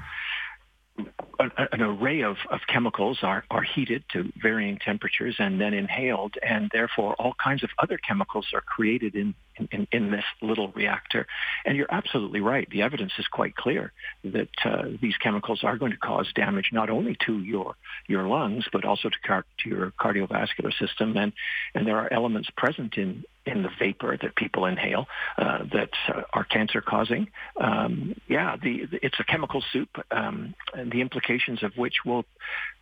an, 1.38 1.82
array 1.82 2.22
of, 2.22 2.36
of 2.50 2.60
chemicals 2.68 3.18
are, 3.22 3.44
are 3.50 3.62
heated 3.62 4.04
to 4.12 4.32
varying 4.40 4.78
temperatures 4.78 5.36
and 5.38 5.60
then 5.60 5.74
inhaled, 5.74 6.34
and 6.42 6.70
therefore 6.72 7.14
all 7.14 7.34
kinds 7.42 7.62
of 7.62 7.70
other 7.78 7.98
chemicals 7.98 8.46
are 8.54 8.60
created 8.60 9.14
in, 9.14 9.34
in, 9.70 9.86
in 9.92 10.10
this 10.10 10.24
little 10.42 10.68
reactor. 10.68 11.26
And 11.64 11.76
you're 11.76 11.90
absolutely 11.90 12.40
right. 12.40 12.68
The 12.70 12.82
evidence 12.82 13.12
is 13.18 13.26
quite 13.26 13.56
clear 13.56 13.92
that 14.24 14.48
uh, 14.64 14.84
these 15.00 15.16
chemicals 15.16 15.60
are 15.62 15.76
going 15.76 15.92
to 15.92 15.98
cause 15.98 16.28
damage 16.34 16.70
not 16.72 16.90
only 16.90 17.16
to 17.26 17.38
your 17.40 17.74
your 18.06 18.26
lungs, 18.26 18.66
but 18.72 18.84
also 18.84 19.08
to, 19.08 19.18
car- 19.26 19.44
to 19.58 19.68
your 19.68 19.92
cardiovascular 19.98 20.72
system. 20.78 21.16
And, 21.16 21.32
and 21.74 21.86
there 21.86 21.98
are 21.98 22.12
elements 22.12 22.48
present 22.56 22.96
in, 22.96 23.24
in 23.44 23.62
the 23.62 23.70
vapor 23.78 24.16
that 24.20 24.34
people 24.36 24.66
inhale 24.66 25.06
uh, 25.38 25.58
that 25.72 25.90
uh, 26.08 26.22
are 26.32 26.44
cancer 26.44 26.80
causing. 26.80 27.28
Um, 27.60 28.14
yeah, 28.28 28.56
the, 28.56 28.86
the, 28.86 29.04
it's 29.04 29.18
a 29.20 29.24
chemical 29.24 29.62
soup, 29.72 29.88
um, 30.10 30.54
and 30.74 30.90
the 30.90 31.00
implications 31.00 31.62
of 31.62 31.72
which 31.76 32.04
will 32.04 32.24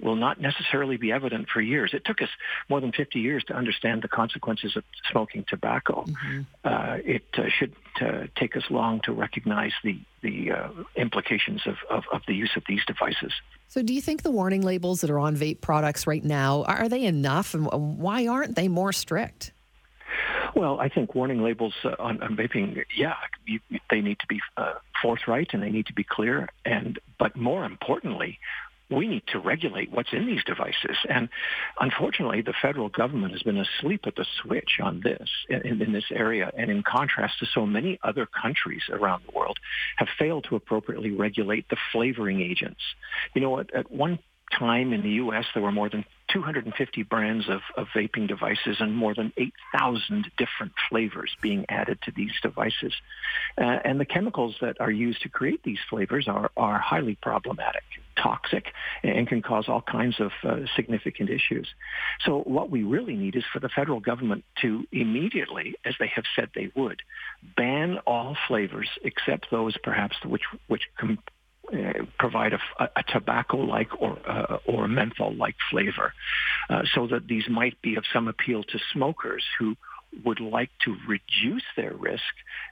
will 0.01 0.17
not 0.17 0.41
necessarily 0.41 0.97
be 0.97 1.13
evident 1.13 1.49
for 1.49 1.61
years. 1.61 1.93
It 1.95 2.05
took 2.05 2.21
us 2.21 2.29
more 2.69 2.81
than 2.81 2.93
50 2.93 3.21
years 3.21 3.45
to 3.45 3.55
understand 3.55 4.03
the 4.03 4.09
consequences 4.09 4.77
of 4.77 4.85
smoking 5.11 5.45
tobacco. 5.49 6.05
Mm-hmm. 6.05 6.64
Uh, 6.65 6.99
it 7.05 7.25
uh, 7.37 7.43
should 7.49 7.75
uh, 8.01 8.27
take 8.37 8.57
us 8.57 8.65
long 8.71 9.01
to 9.05 9.13
recognize 9.13 9.73
the 9.83 9.99
the 10.23 10.51
uh, 10.51 10.71
implications 10.97 11.61
of, 11.67 11.77
of, 11.91 12.05
of 12.11 12.23
the 12.27 12.35
use 12.35 12.53
of 12.57 12.63
these 12.67 12.83
devices. 12.87 13.33
So, 13.69 13.83
do 13.83 13.93
you 13.93 14.01
think 14.01 14.23
the 14.23 14.31
warning 14.31 14.63
labels 14.63 15.03
that 15.03 15.11
are 15.11 15.19
on 15.19 15.37
vape 15.37 15.61
products 15.61 16.07
right 16.07 16.25
now 16.25 16.63
are 16.65 16.89
they 16.89 17.05
enough, 17.05 17.53
and 17.53 17.67
why 17.99 18.27
aren't 18.27 18.57
they 18.57 18.69
more 18.69 18.93
strict? 18.93 19.53
Well, 20.55 20.79
I 20.81 20.89
think 20.89 21.15
warning 21.15 21.43
labels 21.43 21.75
uh, 21.85 21.97
on, 21.99 22.23
on, 22.23 22.37
vaping, 22.37 22.85
yeah, 22.97 23.15
you, 23.47 23.59
they 23.91 24.01
need 24.01 24.19
to 24.21 24.27
be 24.29 24.41
uh, 24.57 24.75
forthright 25.03 25.49
and 25.53 25.63
they 25.63 25.71
need 25.71 25.87
to 25.87 25.93
be 25.93 26.05
clear. 26.05 26.49
And 26.65 26.99
but 27.19 27.37
more 27.37 27.65
importantly, 27.65 28.39
we 28.91 29.09
need 29.09 29.23
to 29.29 29.39
regulate 29.39 29.91
what's 29.91 30.13
in 30.13 30.27
these 30.27 30.45
devices. 30.45 30.97
And 31.09 31.29
unfortunately, 31.81 32.43
the 32.43 32.55
federal 32.61 32.89
government 32.89 33.33
has 33.33 33.43
been 33.43 33.59
asleep 33.59 34.03
at 34.07 34.17
the 34.17 34.27
switch 34.43 34.79
on 34.83 35.01
this 35.03 35.29
in, 35.49 35.83
in, 35.83 35.93
this 35.93 36.05
area. 36.11 36.51
And 36.57 36.71
in 36.71 36.83
contrast 36.83 37.39
to 37.41 37.47
so 37.47 37.65
many 37.67 37.99
other 38.03 38.27
countries 38.27 38.83
around 38.91 39.23
the 39.27 39.37
world, 39.37 39.59
have 39.97 40.09
failed 40.19 40.47
to 40.49 40.57
appropriately 40.57 41.11
regulate 41.11 41.69
the 41.71 41.77
flavoring 41.93 42.41
agents. 42.41 42.81
You 43.35 43.41
know, 43.41 43.61
at, 43.61 43.75
at 43.75 43.91
one 43.91 44.19
time 44.59 44.93
in 44.93 45.03
the 45.03 45.11
U.S., 45.11 45.47
there 45.55 45.63
were 45.63 45.73
more 45.73 45.89
than 45.89 46.05
250 46.35 47.05
brands 47.05 47.49
of, 47.49 47.61
of 47.77 47.87
vaping 47.95 48.27
devices 48.27 48.77
and 48.81 48.95
more 48.95 49.15
than 49.15 49.33
8,000 49.37 50.31
different 50.37 50.73
flavors 50.91 51.35
being 51.41 51.65
added 51.69 51.99
to 52.03 52.11
these 52.11 52.33
devices. 52.43 52.93
Uh, 53.57 53.79
and 53.85 54.01
the 54.01 54.05
chemicals 54.05 54.57
that 54.61 54.81
are 54.81 54.91
used 54.91 55.23
to 55.23 55.29
create 55.29 55.63
these 55.63 55.79
flavors 55.89 56.27
are, 56.27 56.51
are 56.57 56.79
highly 56.79 57.17
problematic, 57.23 57.85
toxic, 58.21 58.67
and 59.05 59.29
can 59.29 59.43
cause 59.43 59.67
all 59.69 59.81
kinds 59.81 60.19
of 60.19 60.33
uh, 60.43 60.67
significant 60.75 61.31
issues. 61.31 61.69
So 62.27 62.41
what 62.41 62.69
we 62.69 62.83
really 62.83 63.15
need 63.15 63.37
is 63.37 63.45
for 63.53 63.61
the 63.61 63.69
federal 63.69 64.01
government 64.01 64.45
to 64.63 64.85
immediately, 64.91 65.77
as 65.85 65.95
they 66.01 66.09
have 66.09 66.25
said 66.35 66.51
they 66.55 66.73
would, 66.75 67.01
ban 67.57 67.99
all 68.07 68.37
flavors 68.49 68.89
except 69.05 69.51
those 69.53 69.77
perhaps 69.85 70.17
which, 70.25 70.43
which 70.67 70.89
com- 70.99 71.19
uh, 71.73 72.05
provide 72.19 72.53
a, 72.53 72.59
a 72.97 73.03
tobacco-like 73.09 74.01
or 74.01 74.19
uh, 74.29 74.59
or 74.67 74.87
menthol-like 74.89 75.57
flavor, 75.71 76.13
uh, 76.71 76.83
so 76.95 77.07
that 77.07 77.27
these 77.27 77.49
might 77.49 77.81
be 77.83 77.97
of 77.97 78.05
some 78.13 78.29
appeal 78.29 78.63
to 78.65 78.79
smokers 78.93 79.45
who 79.59 79.77
would 80.25 80.41
like 80.41 80.71
to 80.85 80.97
reduce 81.09 81.65
their 81.77 81.95
risk 81.95 82.23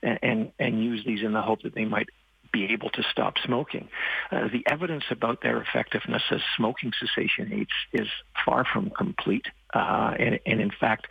and, 0.02 0.18
and, 0.22 0.52
and 0.58 0.84
use 0.84 1.04
these 1.04 1.22
in 1.22 1.32
the 1.32 1.42
hope 1.42 1.62
that 1.62 1.74
they 1.74 1.84
might 1.84 2.08
be 2.52 2.66
able 2.72 2.90
to 2.90 3.02
stop 3.10 3.34
smoking. 3.44 3.88
Uh, 4.30 4.48
the 4.52 4.62
evidence 4.70 5.04
about 5.10 5.42
their 5.42 5.60
effectiveness 5.62 6.22
as 6.30 6.40
smoking 6.56 6.92
cessation 7.00 7.52
aids 7.52 7.70
is 7.92 8.08
far 8.44 8.64
from 8.70 8.90
complete. 8.90 9.46
Uh, 9.72 10.14
and, 10.18 10.38
and, 10.44 10.60
in 10.60 10.70
fact, 10.70 11.06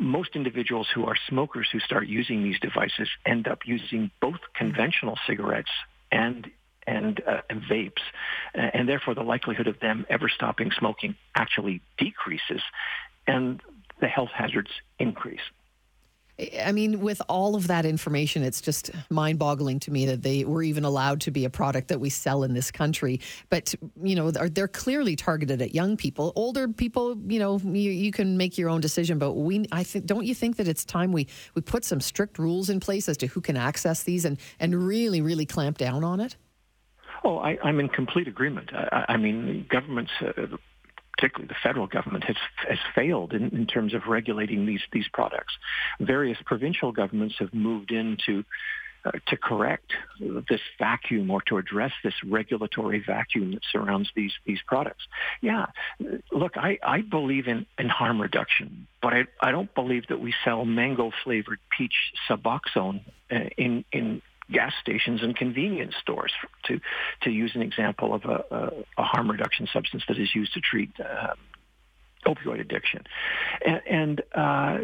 most 0.00 0.34
individuals 0.34 0.88
who 0.94 1.04
are 1.04 1.16
smokers 1.28 1.68
who 1.70 1.78
start 1.80 2.06
using 2.06 2.42
these 2.42 2.58
devices 2.60 3.08
end 3.26 3.46
up 3.46 3.60
using 3.66 4.10
both 4.20 4.40
conventional 4.54 5.18
cigarettes 5.26 5.70
and 6.10 6.50
and, 6.96 7.20
uh, 7.32 7.42
and 7.50 7.62
vapes, 7.62 8.04
and 8.54 8.88
therefore 8.88 9.14
the 9.14 9.22
likelihood 9.34 9.68
of 9.68 9.78
them 9.80 10.06
ever 10.08 10.28
stopping 10.28 10.70
smoking 10.70 11.14
actually 11.34 11.76
decreases, 11.98 12.62
and 13.26 13.60
the 14.00 14.08
health 14.08 14.30
hazards 14.34 14.70
increase. 14.98 15.46
I 16.64 16.70
mean, 16.70 17.00
with 17.00 17.20
all 17.28 17.56
of 17.56 17.66
that 17.66 17.84
information, 17.84 18.44
it's 18.44 18.60
just 18.60 18.92
mind 19.10 19.40
boggling 19.40 19.80
to 19.80 19.90
me 19.90 20.06
that 20.06 20.22
they 20.22 20.44
were 20.44 20.62
even 20.62 20.84
allowed 20.84 21.20
to 21.22 21.32
be 21.32 21.44
a 21.44 21.50
product 21.50 21.88
that 21.88 21.98
we 21.98 22.10
sell 22.10 22.44
in 22.44 22.54
this 22.54 22.70
country. 22.70 23.20
But, 23.50 23.74
you 24.00 24.14
know, 24.14 24.30
they're 24.30 24.68
clearly 24.68 25.16
targeted 25.16 25.60
at 25.60 25.74
young 25.74 25.96
people. 25.96 26.32
Older 26.36 26.68
people, 26.68 27.16
you 27.26 27.40
know, 27.40 27.58
you, 27.58 27.90
you 27.90 28.12
can 28.12 28.36
make 28.36 28.56
your 28.56 28.68
own 28.70 28.80
decision. 28.80 29.18
But 29.18 29.32
we, 29.32 29.66
I 29.72 29.82
think, 29.82 30.06
don't 30.06 30.26
you 30.26 30.34
think 30.34 30.58
that 30.58 30.68
it's 30.68 30.84
time 30.84 31.10
we, 31.10 31.26
we 31.56 31.60
put 31.60 31.84
some 31.84 32.00
strict 32.00 32.38
rules 32.38 32.70
in 32.70 32.78
place 32.78 33.08
as 33.08 33.16
to 33.16 33.26
who 33.26 33.40
can 33.40 33.56
access 33.56 34.04
these 34.04 34.24
and, 34.24 34.38
and 34.60 34.86
really, 34.86 35.20
really 35.20 35.44
clamp 35.44 35.76
down 35.76 36.04
on 36.04 36.20
it? 36.20 36.36
Oh, 37.28 37.36
I, 37.36 37.58
am 37.62 37.78
in 37.78 37.90
complete 37.90 38.26
agreement. 38.26 38.70
I, 38.72 39.04
I 39.10 39.16
mean, 39.18 39.66
governments, 39.68 40.12
uh, 40.22 40.32
particularly 41.12 41.46
the 41.46 41.56
federal 41.62 41.86
government, 41.86 42.24
has 42.24 42.36
has 42.66 42.78
failed 42.94 43.34
in, 43.34 43.50
in 43.50 43.66
terms 43.66 43.92
of 43.92 44.06
regulating 44.06 44.64
these 44.64 44.80
these 44.92 45.08
products. 45.12 45.52
Various 46.00 46.38
provincial 46.46 46.90
governments 46.90 47.34
have 47.38 47.52
moved 47.52 47.90
into 47.90 48.44
uh, 49.04 49.10
to 49.26 49.36
correct 49.36 49.92
this 50.48 50.62
vacuum 50.78 51.30
or 51.30 51.42
to 51.42 51.58
address 51.58 51.92
this 52.02 52.14
regulatory 52.24 53.04
vacuum 53.06 53.52
that 53.52 53.62
surrounds 53.70 54.08
these 54.16 54.32
these 54.46 54.60
products. 54.66 55.04
Yeah, 55.42 55.66
look, 56.32 56.56
I, 56.56 56.78
I 56.82 57.02
believe 57.02 57.46
in, 57.46 57.66
in 57.78 57.90
harm 57.90 58.22
reduction, 58.22 58.86
but 59.02 59.12
I, 59.12 59.24
I 59.42 59.50
don't 59.50 59.74
believe 59.74 60.06
that 60.08 60.20
we 60.20 60.32
sell 60.46 60.64
mango 60.64 61.10
flavored 61.24 61.60
peach 61.76 62.14
Suboxone 62.26 63.02
uh, 63.30 63.50
in 63.58 63.84
in 63.92 64.22
gas 64.50 64.72
stations 64.80 65.22
and 65.22 65.36
convenience 65.36 65.94
stores 66.00 66.32
to 66.64 66.80
to 67.22 67.30
use 67.30 67.52
an 67.54 67.62
example 67.62 68.14
of 68.14 68.24
a, 68.24 68.44
a, 68.50 68.70
a 68.98 69.02
harm 69.02 69.30
reduction 69.30 69.68
substance 69.72 70.04
that 70.08 70.18
is 70.18 70.34
used 70.34 70.54
to 70.54 70.60
treat 70.60 70.90
uh, 71.00 71.34
opioid 72.26 72.60
addiction, 72.60 73.04
and, 73.64 73.80
and 73.88 74.22
uh, 74.34 74.78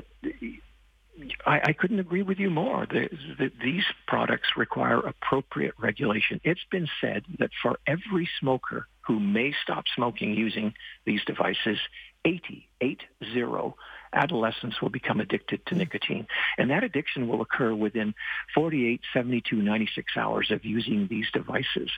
I, 1.47 1.61
I, 1.65 1.73
couldn't 1.73 2.01
agree 2.01 2.23
with 2.23 2.39
you 2.39 2.51
more. 2.51 2.87
The, 2.87 3.09
the, 3.39 3.53
these 3.63 3.85
products 4.07 4.49
require 4.57 4.99
appropriate 4.99 5.75
regulation. 5.79 6.41
It's 6.45 6.65
been 6.71 6.89
said 7.01 7.25
that 7.39 7.51
for 7.63 7.79
every 7.87 8.29
smoker 8.41 8.89
who 9.07 9.21
may 9.21 9.55
stop 9.63 9.85
smoking 9.95 10.35
using 10.35 10.75
these 11.05 11.25
devices, 11.25 11.79
80, 12.25 12.69
eight 12.81 13.03
zero, 13.33 13.77
adolescents 14.15 14.81
will 14.81 14.91
become 14.91 15.21
addicted 15.21 15.65
to 15.67 15.75
nicotine. 15.75 16.27
And 16.59 16.71
that 16.71 16.85
addiction 16.85 17.29
will 17.29 17.43
occur 17.43 17.75
within 17.75 18.15
48, 18.55 19.01
72, 19.13 19.57
96 19.57 20.17
hours 20.17 20.51
of 20.51 20.65
using 20.65 21.09
these 21.09 21.27
devices. 21.33 21.91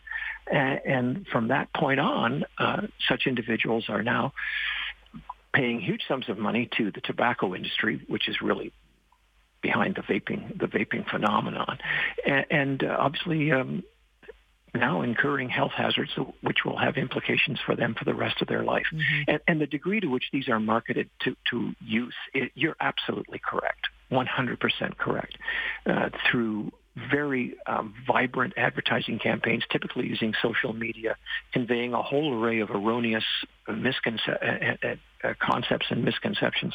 And 0.46 1.26
from 1.29 1.48
that 1.48 1.72
point 1.72 2.00
on, 2.00 2.44
uh, 2.59 2.83
such 3.09 3.26
individuals 3.26 3.87
are 3.88 4.02
now 4.02 4.33
paying 5.52 5.81
huge 5.81 6.02
sums 6.07 6.29
of 6.29 6.38
money 6.38 6.68
to 6.76 6.90
the 6.90 7.00
tobacco 7.00 7.55
industry, 7.55 8.02
which 8.09 8.29
is 8.29 8.42
really 8.42 8.72
behind 9.62 9.96
the 9.96 10.02
vaping 10.02 10.59
the 10.59 10.66
vaping 10.66 11.09
phenomenon, 11.11 11.79
and, 12.24 12.46
and 12.50 12.85
uh, 12.85 12.96
obviously 12.98 13.50
um, 13.50 13.83
now 14.77 15.03
incurring 15.03 15.49
health 15.49 15.73
hazards 15.77 16.11
which 16.43 16.65
will 16.65 16.77
have 16.77 16.97
implications 16.97 17.59
for 17.65 17.75
them 17.75 17.95
for 17.95 18.05
the 18.05 18.15
rest 18.15 18.41
of 18.43 18.49
their 18.49 18.65
life. 18.65 18.87
Mm-hmm. 18.93 19.31
And, 19.31 19.41
and, 19.49 19.61
the 19.61 19.67
degree 19.67 20.01
to 20.01 20.07
which 20.07 20.25
these 20.33 20.49
are 20.49 20.61
marketed 20.61 21.09
to, 21.25 21.37
to 21.51 21.73
youth, 21.81 22.15
you're 22.55 22.77
absolutely 22.81 23.41
correct, 23.45 23.87
100% 24.11 24.99
correct, 24.99 25.39
uh, 25.87 26.11
through 26.31 26.73
very 27.11 27.57
um, 27.67 27.95
vibrant 28.07 28.55
advertising 28.57 29.19
campaigns, 29.19 29.65
typically 29.71 30.07
using 30.07 30.33
social 30.41 30.73
media, 30.73 31.17
conveying 31.53 31.93
a 31.93 32.03
whole 32.03 32.35
array 32.35 32.61
of 32.61 32.71
erroneous 32.71 33.25
misconce- 33.69 34.29
uh, 34.29 34.87
uh, 34.87 34.95
uh, 35.23 35.35
concepts 35.41 35.87
and 35.91 36.05
misconceptions. 36.05 36.75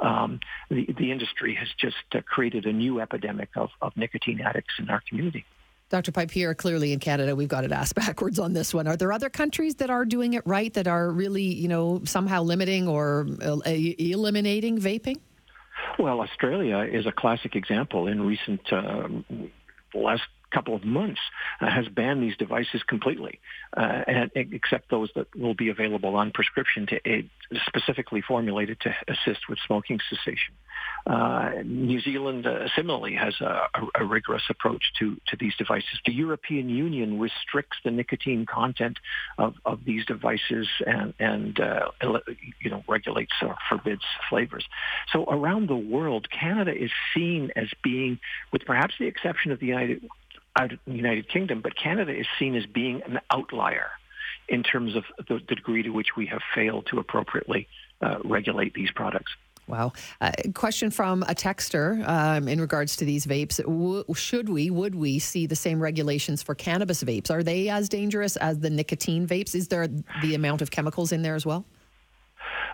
Um, 0.00 0.40
the, 0.70 0.86
the 0.98 1.12
industry 1.12 1.54
has 1.54 1.68
just 1.78 1.96
uh, 2.12 2.20
created 2.26 2.66
a 2.66 2.72
new 2.72 3.00
epidemic 3.00 3.50
of, 3.54 3.70
of 3.80 3.96
nicotine 3.96 4.40
addicts 4.40 4.74
in 4.78 4.90
our 4.90 5.02
community. 5.08 5.44
Dr. 5.90 6.12
Pipere, 6.12 6.56
clearly 6.56 6.92
in 6.92 7.00
Canada, 7.00 7.34
we've 7.34 7.48
got 7.48 7.64
it 7.64 7.72
asked 7.72 7.94
backwards 7.96 8.38
on 8.38 8.52
this 8.52 8.72
one. 8.72 8.86
Are 8.86 8.96
there 8.96 9.12
other 9.12 9.28
countries 9.28 9.74
that 9.76 9.90
are 9.90 10.04
doing 10.04 10.34
it 10.34 10.46
right, 10.46 10.72
that 10.74 10.88
are 10.88 11.10
really, 11.10 11.42
you 11.42 11.68
know, 11.68 12.00
somehow 12.04 12.42
limiting 12.42 12.88
or 12.88 13.26
uh, 13.42 13.60
eliminating 13.66 14.78
vaping? 14.78 15.16
Well, 15.98 16.20
Australia 16.20 16.78
is 16.78 17.06
a 17.06 17.12
classic 17.12 17.56
example. 17.56 18.06
In 18.06 18.22
recent 18.22 18.60
um, 18.72 19.24
last 19.92 20.22
couple 20.50 20.74
of 20.74 20.84
months 20.84 21.20
uh, 21.60 21.70
has 21.70 21.88
banned 21.88 22.22
these 22.22 22.36
devices 22.36 22.82
completely, 22.86 23.40
uh, 23.76 24.02
and, 24.06 24.30
except 24.34 24.90
those 24.90 25.10
that 25.14 25.26
will 25.36 25.54
be 25.54 25.68
available 25.68 26.16
on 26.16 26.30
prescription 26.30 26.86
to 26.86 27.00
aid, 27.04 27.30
specifically 27.66 28.20
formulated 28.20 28.78
to 28.80 28.94
assist 29.08 29.48
with 29.48 29.58
smoking 29.66 30.00
cessation. 30.08 30.54
Uh, 31.06 31.62
New 31.64 32.00
Zealand 32.00 32.46
uh, 32.46 32.68
similarly 32.76 33.14
has 33.14 33.40
a, 33.40 33.68
a, 33.94 34.04
rigorous 34.04 34.42
approach 34.50 34.82
to, 34.98 35.16
to 35.28 35.36
these 35.38 35.54
devices. 35.56 35.98
The 36.04 36.12
European 36.12 36.68
Union 36.68 37.18
restricts 37.18 37.78
the 37.84 37.90
nicotine 37.90 38.44
content 38.44 38.98
of, 39.38 39.54
of 39.64 39.84
these 39.84 40.04
devices 40.04 40.68
and, 40.86 41.14
and 41.18 41.58
uh, 41.58 41.90
you 42.60 42.70
know 42.70 42.84
regulates 42.86 43.32
or 43.42 43.56
forbids 43.68 44.02
flavors. 44.28 44.64
So 45.12 45.24
around 45.24 45.68
the 45.68 45.76
world, 45.76 46.28
Canada 46.30 46.72
is 46.74 46.90
seen 47.14 47.50
as 47.56 47.68
being, 47.82 48.18
with 48.52 48.64
perhaps 48.66 48.94
the 48.98 49.06
exception 49.06 49.52
of 49.52 49.60
the 49.60 49.66
United 49.66 50.08
out 50.56 50.72
of 50.72 50.78
the 50.86 50.92
United 50.92 51.28
Kingdom, 51.28 51.60
but 51.60 51.76
Canada 51.76 52.12
is 52.12 52.26
seen 52.38 52.54
as 52.56 52.66
being 52.66 53.02
an 53.02 53.20
outlier 53.30 53.90
in 54.48 54.62
terms 54.62 54.96
of 54.96 55.04
the, 55.28 55.40
the 55.48 55.54
degree 55.54 55.82
to 55.82 55.90
which 55.90 56.16
we 56.16 56.26
have 56.26 56.40
failed 56.54 56.86
to 56.86 56.98
appropriately 56.98 57.68
uh, 58.02 58.18
regulate 58.24 58.74
these 58.74 58.90
products. 58.90 59.32
Wow. 59.68 59.92
Uh, 60.20 60.32
question 60.54 60.90
from 60.90 61.22
a 61.22 61.34
texter 61.34 62.06
um, 62.08 62.48
in 62.48 62.60
regards 62.60 62.96
to 62.96 63.04
these 63.04 63.24
vapes. 63.24 63.58
W- 63.58 64.04
should 64.14 64.48
we, 64.48 64.68
would 64.68 64.96
we 64.96 65.20
see 65.20 65.46
the 65.46 65.54
same 65.54 65.80
regulations 65.80 66.42
for 66.42 66.56
cannabis 66.56 67.04
vapes? 67.04 67.30
Are 67.30 67.44
they 67.44 67.68
as 67.68 67.88
dangerous 67.88 68.36
as 68.36 68.58
the 68.58 68.70
nicotine 68.70 69.28
vapes? 69.28 69.54
Is 69.54 69.68
there 69.68 69.86
the 70.22 70.34
amount 70.34 70.60
of 70.60 70.72
chemicals 70.72 71.12
in 71.12 71.22
there 71.22 71.36
as 71.36 71.46
well? 71.46 71.64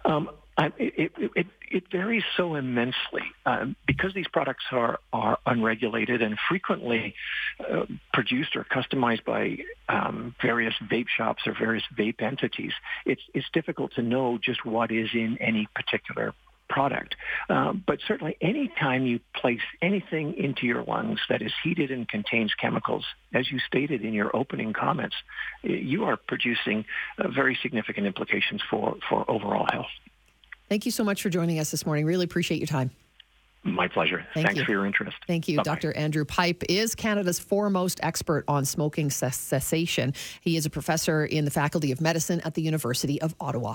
Um, 0.07 0.31
I, 0.59 0.73
it, 0.79 1.13
it, 1.19 1.47
it, 1.71 1.85
varies 1.93 2.23
so 2.37 2.55
immensely 2.55 3.23
um, 3.45 3.77
because 3.87 4.15
these 4.15 4.29
products 4.29 4.65
are, 4.73 4.99
are 5.13 5.39
unregulated 5.45 6.23
and 6.23 6.39
frequently 6.49 7.15
uh, 7.61 7.85
produced 8.15 8.57
or 8.57 8.65
customized 8.65 9.25
by 9.25 9.59
um, 9.89 10.35
various 10.41 10.75
vape 10.91 11.09
shops 11.15 11.43
or 11.47 11.55
various 11.59 11.85
vape 11.99 12.23
entities. 12.23 12.73
It's, 13.05 13.21
it's 13.35 13.47
difficult 13.53 13.93
to 13.97 14.03
know 14.03 14.39
just 14.43 14.65
what 14.65 14.91
is 14.91 15.11
in 15.13 15.37
any 15.41 15.69
particular 15.75 16.33
product. 16.69 17.17
Um, 17.49 17.85
but 17.87 17.99
certainly 18.07 18.37
any 18.41 18.69
time 18.81 19.07
you 19.07 19.21
place 19.35 19.61
anything 19.83 20.35
into 20.35 20.67
your 20.67 20.83
lungs 20.83 21.21
that 21.29 21.43
is 21.43 21.53
heated 21.63 21.91
and 21.91 22.09
contains 22.09 22.53
chemicals, 22.55 23.05
as 23.35 23.51
you 23.51 23.59
stated 23.59 24.03
in 24.03 24.13
your 24.13 24.35
opening 24.35 24.73
comments, 24.73 25.17
you 25.63 26.05
are 26.05 26.17
producing 26.17 26.85
uh, 27.19 27.29
very 27.29 27.59
significant 27.63 28.07
implications 28.07 28.63
for, 28.71 28.97
for 29.09 29.31
overall 29.31 29.67
health. 29.71 29.87
Thank 30.69 30.85
you 30.85 30.93
so 30.93 31.05
much 31.05 31.23
for 31.23 31.31
joining 31.31 31.59
us 31.59 31.71
this 31.71 31.87
morning. 31.87 32.05
Really 32.05 32.25
appreciate 32.25 32.59
your 32.59 32.67
time. 32.67 32.91
My 33.65 33.89
pleasure. 33.89 34.25
Thank 34.33 34.47
Thanks 34.47 34.61
you. 34.61 34.65
for 34.65 34.71
your 34.71 34.87
interest. 34.87 35.17
Thank 35.27 35.49
you. 35.49 35.57
Bye-bye. 35.57 35.75
Dr. 35.75 35.97
Andrew 35.97 36.25
Pipe 36.25 36.63
is 36.69 36.95
Canada's 36.95 37.41
foremost 37.41 37.99
expert 38.03 38.45
on 38.47 38.65
smoking 38.65 39.11
cessation. 39.11 40.15
He 40.41 40.57
is 40.57 40.67
a 40.67 40.71
professor 40.71 41.25
in 41.25 41.45
the 41.45 41.51
Faculty 41.51 41.91
of 41.91 42.01
Medicine 42.01 42.41
at 42.45 42.55
the 42.55 42.63
University 42.63 43.21
of 43.21 43.35
Ottawa. 43.41 43.75